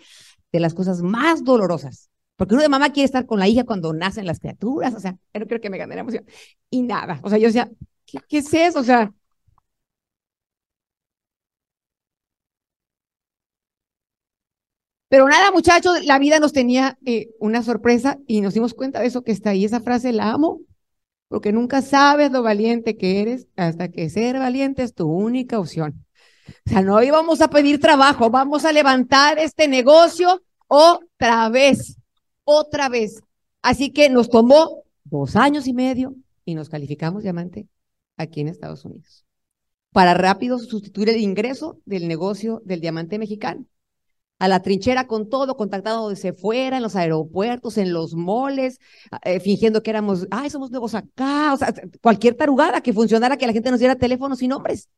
[0.52, 2.12] de las cosas más dolorosas.
[2.36, 5.18] Porque uno de mamá quiere estar con la hija cuando nacen las criaturas, o sea,
[5.34, 6.24] yo no creo que me gane la emoción.
[6.70, 7.72] Y nada, o sea, yo decía,
[8.06, 8.82] ¿qué, qué es eso?
[8.82, 9.12] O sea,
[15.12, 19.08] Pero nada, muchachos, la vida nos tenía eh, una sorpresa y nos dimos cuenta de
[19.08, 19.66] eso que está ahí.
[19.66, 20.62] Esa frase la amo,
[21.28, 26.06] porque nunca sabes lo valiente que eres hasta que ser valiente es tu única opción.
[26.66, 31.98] O sea, no íbamos a pedir trabajo, vamos a levantar este negocio otra vez,
[32.46, 33.20] otra vez.
[33.62, 37.68] Así que nos tomó dos años y medio y nos calificamos diamante
[38.16, 39.26] aquí en Estados Unidos
[39.92, 43.66] para rápido sustituir el ingreso del negocio del diamante mexicano
[44.42, 48.80] a la trinchera con todo, contactado desde fuera, en los aeropuertos, en los moles,
[49.24, 51.72] eh, fingiendo que éramos, ay, somos nuevos acá, o sea,
[52.02, 54.90] cualquier tarugada que funcionara, que la gente nos diera teléfonos y nombres.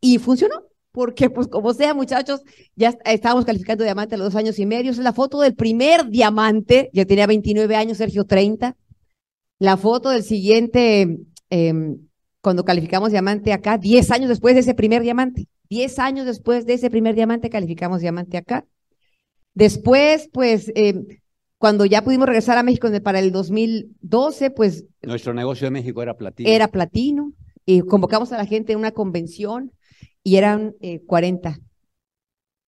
[0.00, 2.40] Y funcionó, porque pues como sea, muchachos,
[2.74, 4.92] ya estábamos calificando diamante a los dos años y medio.
[4.92, 8.78] Es la foto del primer diamante, yo tenía 29 años, Sergio 30.
[9.58, 11.18] La foto del siguiente,
[11.50, 11.98] em,
[12.40, 15.48] cuando calificamos diamante acá, 10 años después de ese primer diamante.
[15.68, 18.64] 10 años después de ese primer diamante calificamos diamante acá.
[19.56, 21.22] Después, pues, eh,
[21.56, 24.84] cuando ya pudimos regresar a México para el 2012, pues...
[25.02, 26.50] Nuestro negocio de México era platino.
[26.50, 27.32] Era platino.
[27.64, 29.72] Y convocamos a la gente en una convención
[30.22, 30.74] y eran
[31.06, 31.48] 40.
[31.48, 31.54] Eh,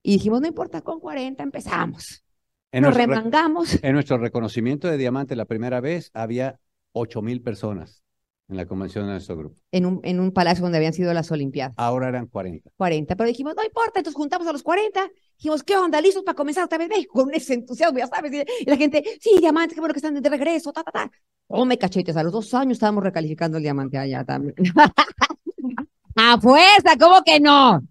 [0.03, 2.25] y dijimos, no importa, con 40 empezamos.
[2.73, 3.79] Nos remangamos.
[3.85, 6.59] En nuestro reconocimiento de diamante la primera vez había
[6.93, 8.03] 8 mil personas
[8.49, 9.57] en la convención de nuestro grupo.
[9.73, 11.75] En un, en un palacio donde habían sido las Olimpiadas.
[11.77, 12.71] Ahora eran 40.
[12.77, 15.11] 40, pero dijimos, no importa, entonces juntamos a los 40.
[15.37, 16.01] Dijimos, ¿qué onda?
[16.01, 17.13] ¿Listos para comenzar otra vez México?
[17.25, 18.33] Con ese entusiasmo, ya sabes.
[18.33, 21.11] Y la gente, sí, diamantes, qué bueno que están de regreso, ta, ta, ta.
[21.49, 24.55] Oh, me cachetes, a los dos años estábamos recalificando el diamante allá también.
[26.17, 27.83] a fuerza, ¿cómo que no?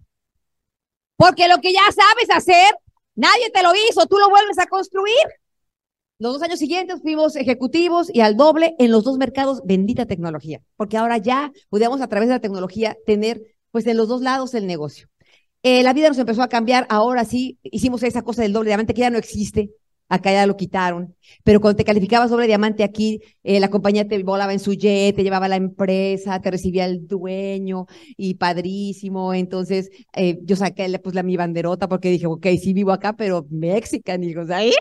[1.16, 2.74] Porque lo que ya sabes hacer,
[3.14, 5.14] nadie te lo hizo, tú lo vuelves a construir.
[6.20, 10.60] Los dos años siguientes fuimos ejecutivos y al doble en los dos mercados, bendita tecnología,
[10.74, 13.40] porque ahora ya podíamos a través de la tecnología tener
[13.70, 15.08] pues en los dos lados el negocio.
[15.62, 18.94] Eh, la vida nos empezó a cambiar, ahora sí hicimos esa cosa del doble diamante
[18.94, 19.70] que ya no existe,
[20.08, 21.14] acá ya lo quitaron,
[21.44, 25.14] pero cuando te calificabas doble diamante aquí, eh, la compañía te volaba en su jet,
[25.14, 31.14] te llevaba la empresa, te recibía el dueño y padrísimo, entonces eh, yo saqué pues
[31.14, 34.72] la mi banderota porque dije, ok, sí vivo acá, pero mexican, hijos, ahí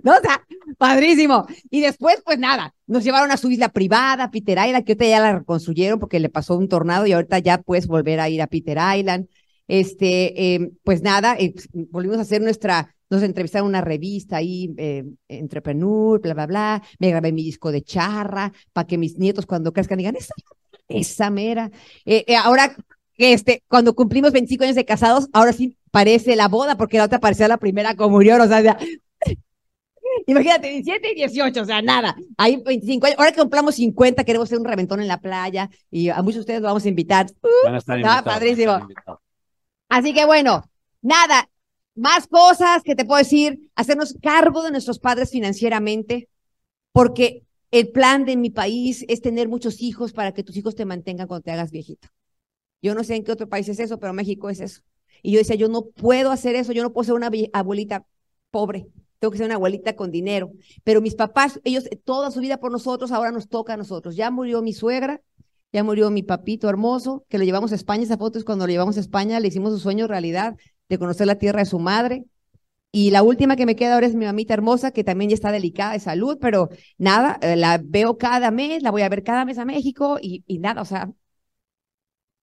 [0.04, 0.12] ¿no?
[0.12, 0.46] O sea,
[0.78, 1.46] padrísimo.
[1.70, 5.20] Y después, pues nada, nos llevaron a su isla privada, Peter Island, que ahorita ya
[5.20, 8.46] la reconstruyeron porque le pasó un tornado y ahorita ya puedes volver a ir a
[8.46, 9.28] Peter Island.
[9.68, 14.74] Este, em, pues nada, eh, pues, volvimos a hacer nuestra, nos entrevistaron una revista ahí,
[14.76, 16.82] eh, Entrepreneur, bla, bla, bla.
[16.98, 20.34] Me grabé mi disco de charra para que mis nietos cuando crezcan digan, esa,
[20.88, 21.70] esa mera.
[22.04, 22.76] Eh, eh ahora,
[23.16, 27.20] este, cuando cumplimos 25 años de casados, ahora sí parece la boda, porque la otra
[27.20, 28.78] parecía la primera comunión, o sea,
[30.26, 32.16] Imagínate, 17 y 18, o sea, nada.
[32.36, 33.18] Hay 25 años.
[33.18, 36.40] Ahora que cumplamos 50, queremos hacer un reventón en la playa y a muchos de
[36.40, 37.26] ustedes lo vamos a invitar.
[37.64, 38.88] Van a estar invitados, padrísimo.
[39.88, 40.62] Así que bueno,
[41.02, 41.48] nada.
[41.94, 46.28] más cosas que te puedo decir, hacernos cargo de nuestros padres financieramente,
[46.92, 50.84] porque el plan de mi país es tener muchos hijos para que tus hijos te
[50.84, 52.08] mantengan cuando te hagas viejito.
[52.82, 54.80] Yo no sé en qué otro país es eso, pero México es eso.
[55.22, 58.06] Y yo decía, yo no puedo hacer eso, yo no puedo ser una abuelita
[58.50, 58.86] pobre,
[59.20, 60.50] tengo que ser una abuelita con dinero.
[60.82, 64.16] Pero mis papás, ellos toda su vida por nosotros, ahora nos toca a nosotros.
[64.16, 65.20] Ya murió mi suegra,
[65.72, 68.72] ya murió mi papito hermoso, que lo llevamos a España, esa foto es cuando lo
[68.72, 70.56] llevamos a España, le hicimos su sueño realidad
[70.88, 72.24] de conocer la tierra de su madre.
[72.92, 75.52] Y la última que me queda ahora es mi mamita hermosa, que también ya está
[75.52, 79.44] delicada de salud, pero nada, eh, la veo cada mes, la voy a ver cada
[79.44, 81.12] mes a México y nada, o sea,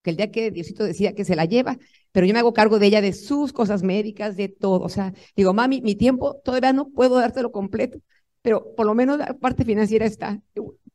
[0.07, 1.77] que el día que Diosito decía que se la lleva,
[2.13, 4.79] pero yo me hago cargo de ella, de sus cosas médicas, de todo.
[4.79, 7.99] O sea, digo, mami, mi tiempo todavía no puedo dártelo completo,
[8.41, 10.41] pero por lo menos la parte financiera está.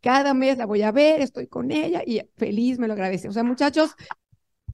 [0.01, 3.29] Cada mes la voy a ver, estoy con ella y feliz me lo agradece.
[3.29, 3.91] O sea, muchachos,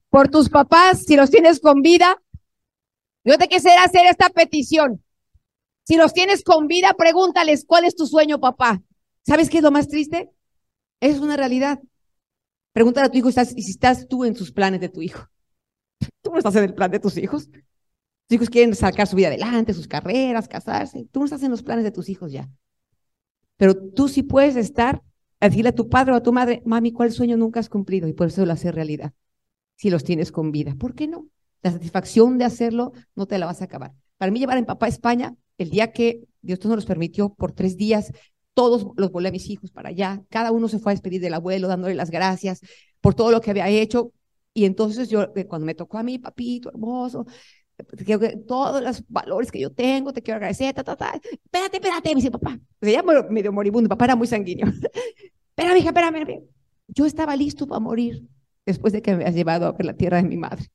[0.09, 2.15] por tus papás, si los tienes con vida,
[3.25, 5.03] yo te quisiera hacer esta petición.
[5.83, 8.81] Si los tienes con vida, pregúntales, ¿cuál es tu sueño, papá?
[9.27, 10.29] ¿Sabes qué es lo más triste?
[11.01, 11.79] Es una realidad.
[12.73, 15.27] Pregúntale a tu hijo si estás tú en sus planes de tu hijo.
[16.21, 17.49] Tú no estás en el plan de tus hijos.
[17.49, 21.07] Tus hijos quieren sacar su vida adelante, sus carreras, casarse.
[21.11, 22.49] Tú no estás en los planes de tus hijos ya.
[23.57, 25.01] Pero tú sí puedes estar
[25.39, 28.07] a decirle a tu padre o a tu madre, mami, ¿cuál sueño nunca has cumplido?
[28.07, 29.13] Y por eso lo realidad.
[29.75, 30.75] Si los tienes con vida.
[30.75, 31.27] ¿Por qué no?
[31.61, 33.93] La satisfacción de hacerlo no te la vas a acabar.
[34.17, 37.33] Para mí llevar a mi papá a España, el día que Dios nos los permitió
[37.33, 38.11] por tres días,
[38.59, 40.21] todos los volé a mis hijos para allá.
[40.27, 42.59] Cada uno se fue a despedir del abuelo, dándole las gracias
[42.99, 44.11] por todo lo que había hecho.
[44.53, 47.25] Y entonces yo, eh, cuando me tocó a mí, papito hermoso,
[48.45, 51.13] todos los valores que yo tengo, te quiero agradecer, ta, ta, ta.
[51.23, 52.59] Espérate, espérate, me dice papá.
[52.81, 54.67] Se llama medio moribundo, papá era muy sanguíneo.
[55.55, 56.43] espera, hija, espérame.
[56.89, 58.27] Yo estaba listo para morir
[58.65, 60.65] después de que me has llevado a ver la tierra de mi madre.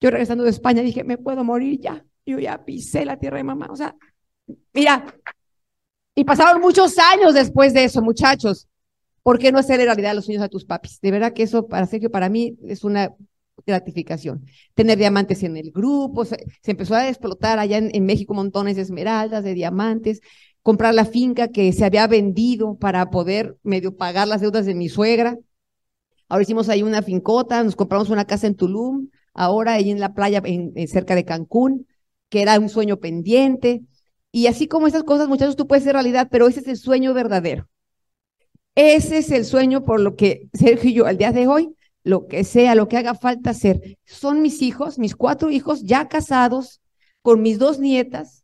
[0.00, 2.04] Yo regresando de España dije, me puedo morir ya.
[2.26, 3.68] Yo ya pisé la tierra de mamá.
[3.70, 3.94] O sea,
[4.72, 5.14] mira,
[6.14, 8.68] y pasaron muchos años después de eso, muchachos.
[9.22, 11.00] ¿Por qué no hacer realidad los sueños a tus papis?
[11.00, 13.14] De verdad que eso, para Sergio, para mí es una
[13.66, 14.44] gratificación.
[14.74, 19.44] Tener diamantes en el grupo, se, empezó a explotar allá en, México montones de esmeraldas,
[19.44, 20.20] de diamantes,
[20.62, 24.88] comprar la finca que se había vendido para poder medio pagar las deudas de mi
[24.88, 25.38] suegra.
[26.28, 30.14] Ahora hicimos ahí una fincota, nos compramos una casa en Tulum, ahora ahí en la
[30.14, 31.86] playa en, cerca de Cancún,
[32.28, 33.82] que era un sueño pendiente.
[34.34, 37.14] Y así como esas cosas, muchachos, tú puedes ser realidad, pero ese es el sueño
[37.14, 37.68] verdadero.
[38.74, 42.26] Ese es el sueño por lo que Sergio y yo al día de hoy, lo
[42.26, 46.80] que sea, lo que haga falta hacer, son mis hijos, mis cuatro hijos ya casados,
[47.22, 48.42] con mis dos nietas.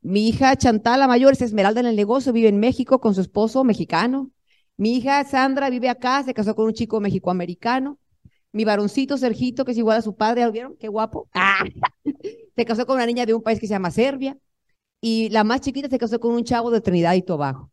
[0.00, 3.20] Mi hija Chantal, la mayor, es Esmeralda en el negocio, vive en México con su
[3.20, 4.30] esposo mexicano.
[4.78, 7.98] Mi hija Sandra vive acá, se casó con un chico mexicoamericano.
[8.52, 10.76] Mi varoncito Sergito, que es igual a su padre, ¿ya lo vieron?
[10.78, 11.28] Qué guapo.
[11.34, 11.62] Ah,
[12.56, 14.38] se casó con una niña de un país que se llama Serbia.
[15.00, 17.70] Y la más chiquita se casó con un chavo de Trinidad y Tobago.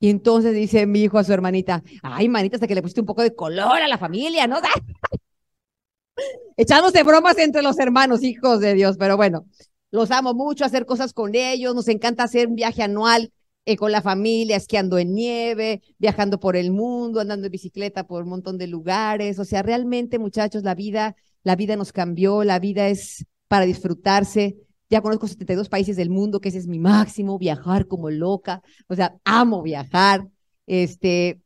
[0.00, 3.06] Y entonces dice mi hijo a su hermanita, ay, manita, hasta que le pusiste un
[3.06, 4.58] poco de color a la familia, ¿no?
[6.56, 9.46] Echándose bromas entre los hermanos, hijos de Dios, pero bueno,
[9.90, 13.32] los amo mucho, hacer cosas con ellos, nos encanta hacer un viaje anual
[13.64, 18.22] eh, con la familia, esquiando en nieve, viajando por el mundo, andando en bicicleta por
[18.22, 22.58] un montón de lugares, o sea, realmente, muchachos, la vida, la vida nos cambió, la
[22.58, 24.56] vida es para disfrutarse,
[24.90, 28.94] ya conozco 72 países del mundo, que ese es mi máximo, viajar como loca, o
[28.94, 30.26] sea, amo viajar.
[30.66, 31.40] Este,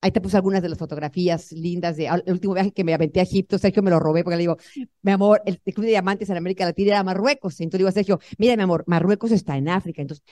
[0.00, 3.20] ahí te puse algunas de las fotografías lindas de el último viaje que me aventé
[3.20, 4.56] a Egipto, Sergio me lo robé porque le digo,
[5.02, 7.60] mi amor, el, Club de Diamantes en América Latina era Marruecos.
[7.60, 10.24] Entonces le digo a Sergio, mira, mi amor, Marruecos está en África, entonces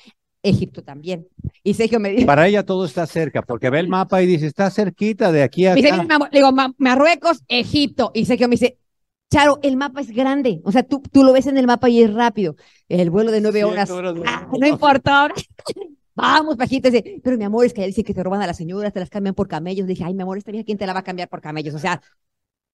[0.43, 1.27] Egipto también.
[1.63, 2.27] Y Sergio me dice.
[2.27, 5.67] Para ella todo está cerca, porque ve el mapa y dice, está cerquita de aquí
[5.67, 5.81] a acá.
[5.81, 8.11] Dice, le digo, Marruecos, Egipto.
[8.15, 8.79] Y Sergio me dice,
[9.35, 12.01] Charo, el mapa es grande, o sea, tú, tú lo ves en el mapa y
[12.01, 12.55] es rápido.
[12.89, 15.29] El vuelo de nueve horas, ah, no importa.
[16.15, 16.89] Vamos, pajita,
[17.21, 19.11] pero mi amor, es que ella dice que te roban a las señoras, te las
[19.11, 19.89] cambian por camellos.
[19.89, 21.75] dije, ay, mi amor, esta vieja, ¿quién te la va a cambiar por camellos?
[21.75, 22.01] O sea,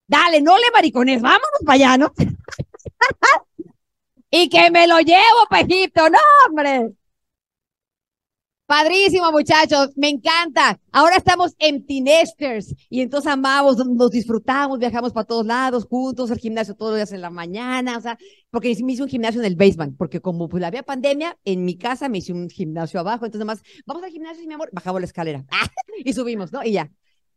[0.05, 2.13] dale, no le maricones, vámonos para allá, ¿no?
[4.29, 6.91] y que me lo llevo para Egipto, no, hombre.
[8.71, 10.79] Padrísimo, muchachos, me encanta.
[10.93, 16.37] Ahora estamos empty nesters y entonces amamos, nos disfrutamos, viajamos para todos lados juntos, el
[16.37, 18.17] gimnasio todos los días en la mañana, o sea,
[18.49, 21.77] porque me hice un gimnasio en el basement, porque como pues había pandemia, en mi
[21.77, 25.05] casa me hice un gimnasio abajo, entonces más, vamos al gimnasio mi amor, bajamos la
[25.05, 25.43] escalera
[26.05, 26.63] y subimos, ¿no?
[26.63, 26.89] Y ya.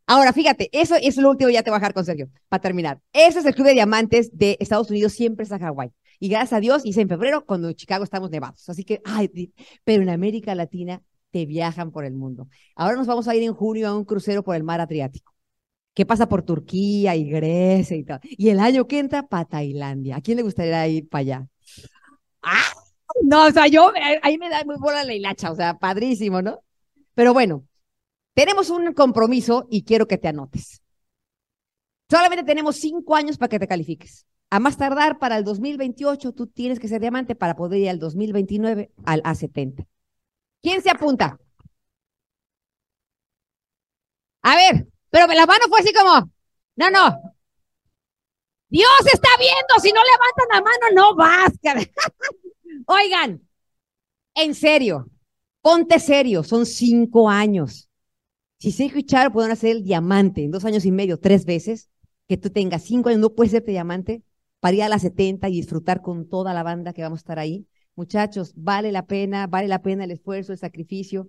[0.07, 3.01] Ahora, fíjate, eso es lo último, ya te voy a bajar con Sergio, para terminar.
[3.13, 5.91] Ese es el club de diamantes de Estados Unidos, siempre está Hawái.
[6.21, 8.69] Y gracias a Dios hice en febrero cuando en Chicago estamos nevados.
[8.69, 11.03] Así que, ay, pero en América Latina
[11.35, 12.47] te viajan por el mundo.
[12.77, 15.35] Ahora nos vamos a ir en junio a un crucero por el mar Adriático,
[15.93, 18.21] que pasa por Turquía y Grecia y tal.
[18.23, 20.15] Y el año que entra para Tailandia.
[20.15, 21.49] ¿A quién le gustaría ir para allá?
[22.41, 22.73] ¡Ah!
[23.23, 26.61] No, o sea, yo, ahí me da muy buena la hilacha, o sea, padrísimo, ¿no?
[27.15, 27.67] Pero bueno,
[28.35, 30.83] tenemos un compromiso y quiero que te anotes.
[32.09, 34.25] Solamente tenemos cinco años para que te califiques.
[34.51, 37.99] A más tardar para el 2028, tú tienes que ser diamante para poder ir al
[37.99, 39.85] 2029 al A70.
[40.65, 41.39] ¿Quién se apunta?
[44.43, 46.31] A ver, pero la mano fue así como,
[46.77, 47.35] no, no.
[48.71, 51.53] Dios está viendo, si no levantan la mano, no vas.
[52.87, 53.47] Oigan,
[54.35, 55.11] en serio,
[55.61, 57.91] ponte serio, son cinco años.
[58.59, 61.91] Si se escucharon, pueden hacer el diamante en dos años y medio, tres veces,
[62.27, 64.23] que tú tengas cinco años, no puedes ser diamante,
[64.61, 67.39] para ir a las 70 y disfrutar con toda la banda que vamos a estar
[67.39, 67.67] ahí.
[67.97, 71.29] Muchachos, vale la pena, vale la pena el esfuerzo, el sacrificio.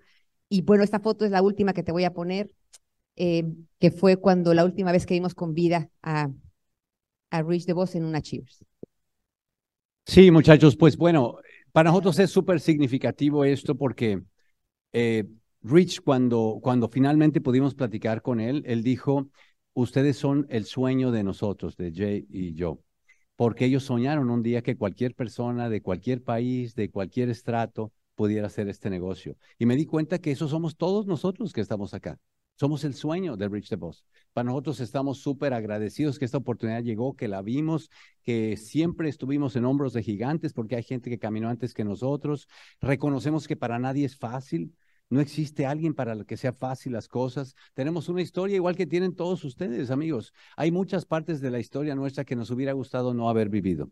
[0.50, 2.52] Y bueno, esta foto es la última que te voy a poner,
[3.16, 3.46] eh,
[3.80, 6.30] que fue cuando la última vez que vimos con vida a,
[7.32, 8.66] a Rich DeVos en una Cheers.
[10.06, 11.38] Sí, muchachos, pues bueno,
[11.72, 14.22] para nosotros es súper significativo esto porque
[14.94, 15.26] eh,
[15.62, 19.30] Rich, cuando, cuando finalmente pudimos platicar con él, él dijo,
[19.74, 22.80] ustedes son el sueño de nosotros, de Jay y yo,
[23.36, 28.48] porque ellos soñaron un día que cualquier persona de cualquier país, de cualquier estrato, pudiera
[28.48, 29.38] hacer este negocio.
[29.58, 32.18] Y me di cuenta que eso somos todos nosotros que estamos acá.
[32.58, 34.06] Somos el sueño de Rich DeVos.
[34.32, 37.90] Para nosotros estamos súper agradecidos que esta oportunidad llegó, que la vimos,
[38.24, 42.48] que siempre estuvimos en hombros de gigantes porque hay gente que caminó antes que nosotros.
[42.80, 44.74] Reconocemos que para nadie es fácil.
[45.10, 47.56] No existe alguien para el que sea fácil las cosas.
[47.74, 50.34] Tenemos una historia igual que tienen todos ustedes, amigos.
[50.58, 53.92] Hay muchas partes de la historia nuestra que nos hubiera gustado no haber vivido.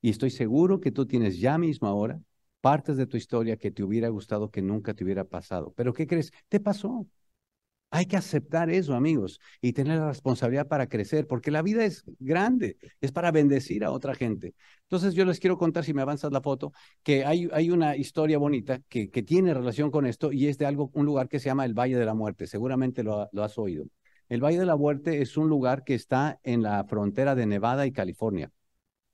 [0.00, 2.20] Y estoy seguro que tú tienes ya mismo ahora
[2.60, 5.72] partes de tu historia que te hubiera gustado que nunca te hubiera pasado.
[5.76, 6.32] Pero ¿qué crees?
[6.48, 7.06] Te pasó.
[7.94, 12.04] Hay que aceptar eso, amigos, y tener la responsabilidad para crecer, porque la vida es
[12.18, 14.54] grande, es para bendecir a otra gente.
[14.82, 16.72] Entonces yo les quiero contar, si me avanzas la foto,
[17.02, 21.06] que hay, una historia bonita que, tiene relación con esto y es de algo, un
[21.06, 22.46] lugar que se llama el Valle de la Muerte.
[22.46, 23.84] Seguramente lo has oído.
[24.28, 27.86] El Valle de la Muerte es un lugar que está en la frontera de Nevada
[27.86, 28.50] y California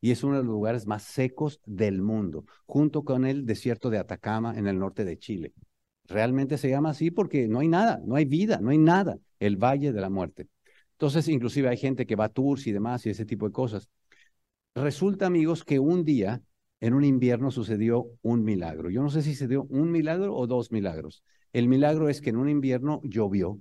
[0.00, 3.98] y es uno de los lugares más secos del mundo, junto con el desierto de
[3.98, 5.52] Atacama en el norte de Chile.
[6.08, 9.56] Realmente se llama así porque no hay nada, no hay vida, no hay nada, el
[9.56, 10.48] Valle de la Muerte.
[10.92, 13.88] Entonces, inclusive hay gente que va a tours y demás y ese tipo de cosas.
[14.74, 16.42] Resulta, amigos, que un día,
[16.80, 18.90] en un invierno, sucedió un milagro.
[18.90, 21.22] Yo no sé si se dio un milagro o dos milagros.
[21.52, 23.60] El milagro es que en un invierno llovió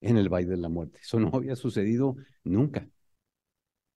[0.00, 0.98] en el Valle de la Muerte.
[1.00, 2.88] Eso no había sucedido nunca.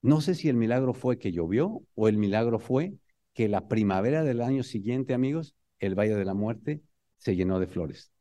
[0.02, 2.94] No sé si el milagro fue que llovió o el milagro fue
[3.34, 6.80] que la primavera del año siguiente, amigos, el Valle de la Muerte
[7.26, 8.12] se llenó de flores.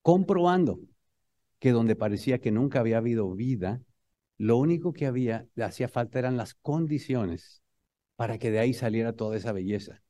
[0.00, 0.80] Comprobando
[1.58, 3.82] que donde parecía que nunca había habido vida,
[4.38, 7.62] lo único que había, hacía falta eran las condiciones
[8.16, 10.02] para que de ahí saliera toda esa belleza.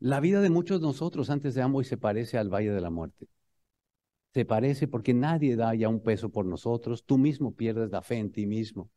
[0.00, 2.90] La vida de muchos de nosotros antes de Amboy se parece al Valle de la
[2.90, 3.26] Muerte.
[4.34, 8.16] Se parece porque nadie da ya un peso por nosotros, tú mismo pierdes la fe
[8.16, 8.90] en ti mismo.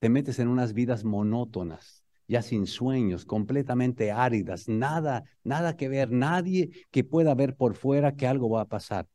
[0.00, 6.10] Te metes en unas vidas monótonas, ya sin sueños, completamente áridas, nada, nada que ver,
[6.10, 9.08] nadie que pueda ver por fuera que algo va a pasar,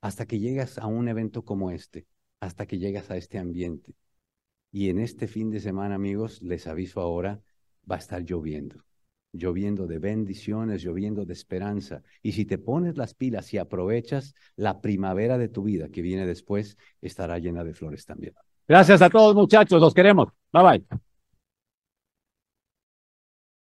[0.00, 2.06] hasta que llegas a un evento como este,
[2.40, 3.94] hasta que llegas a este ambiente.
[4.70, 7.40] Y en este fin de semana, amigos, les aviso ahora,
[7.90, 8.84] va a estar lloviendo,
[9.32, 12.02] lloviendo de bendiciones, lloviendo de esperanza.
[12.22, 16.26] Y si te pones las pilas y aprovechas, la primavera de tu vida que viene
[16.26, 18.34] después estará llena de flores también.
[18.66, 20.28] Gracias a todos muchachos, los queremos.
[20.52, 21.02] Bye bye.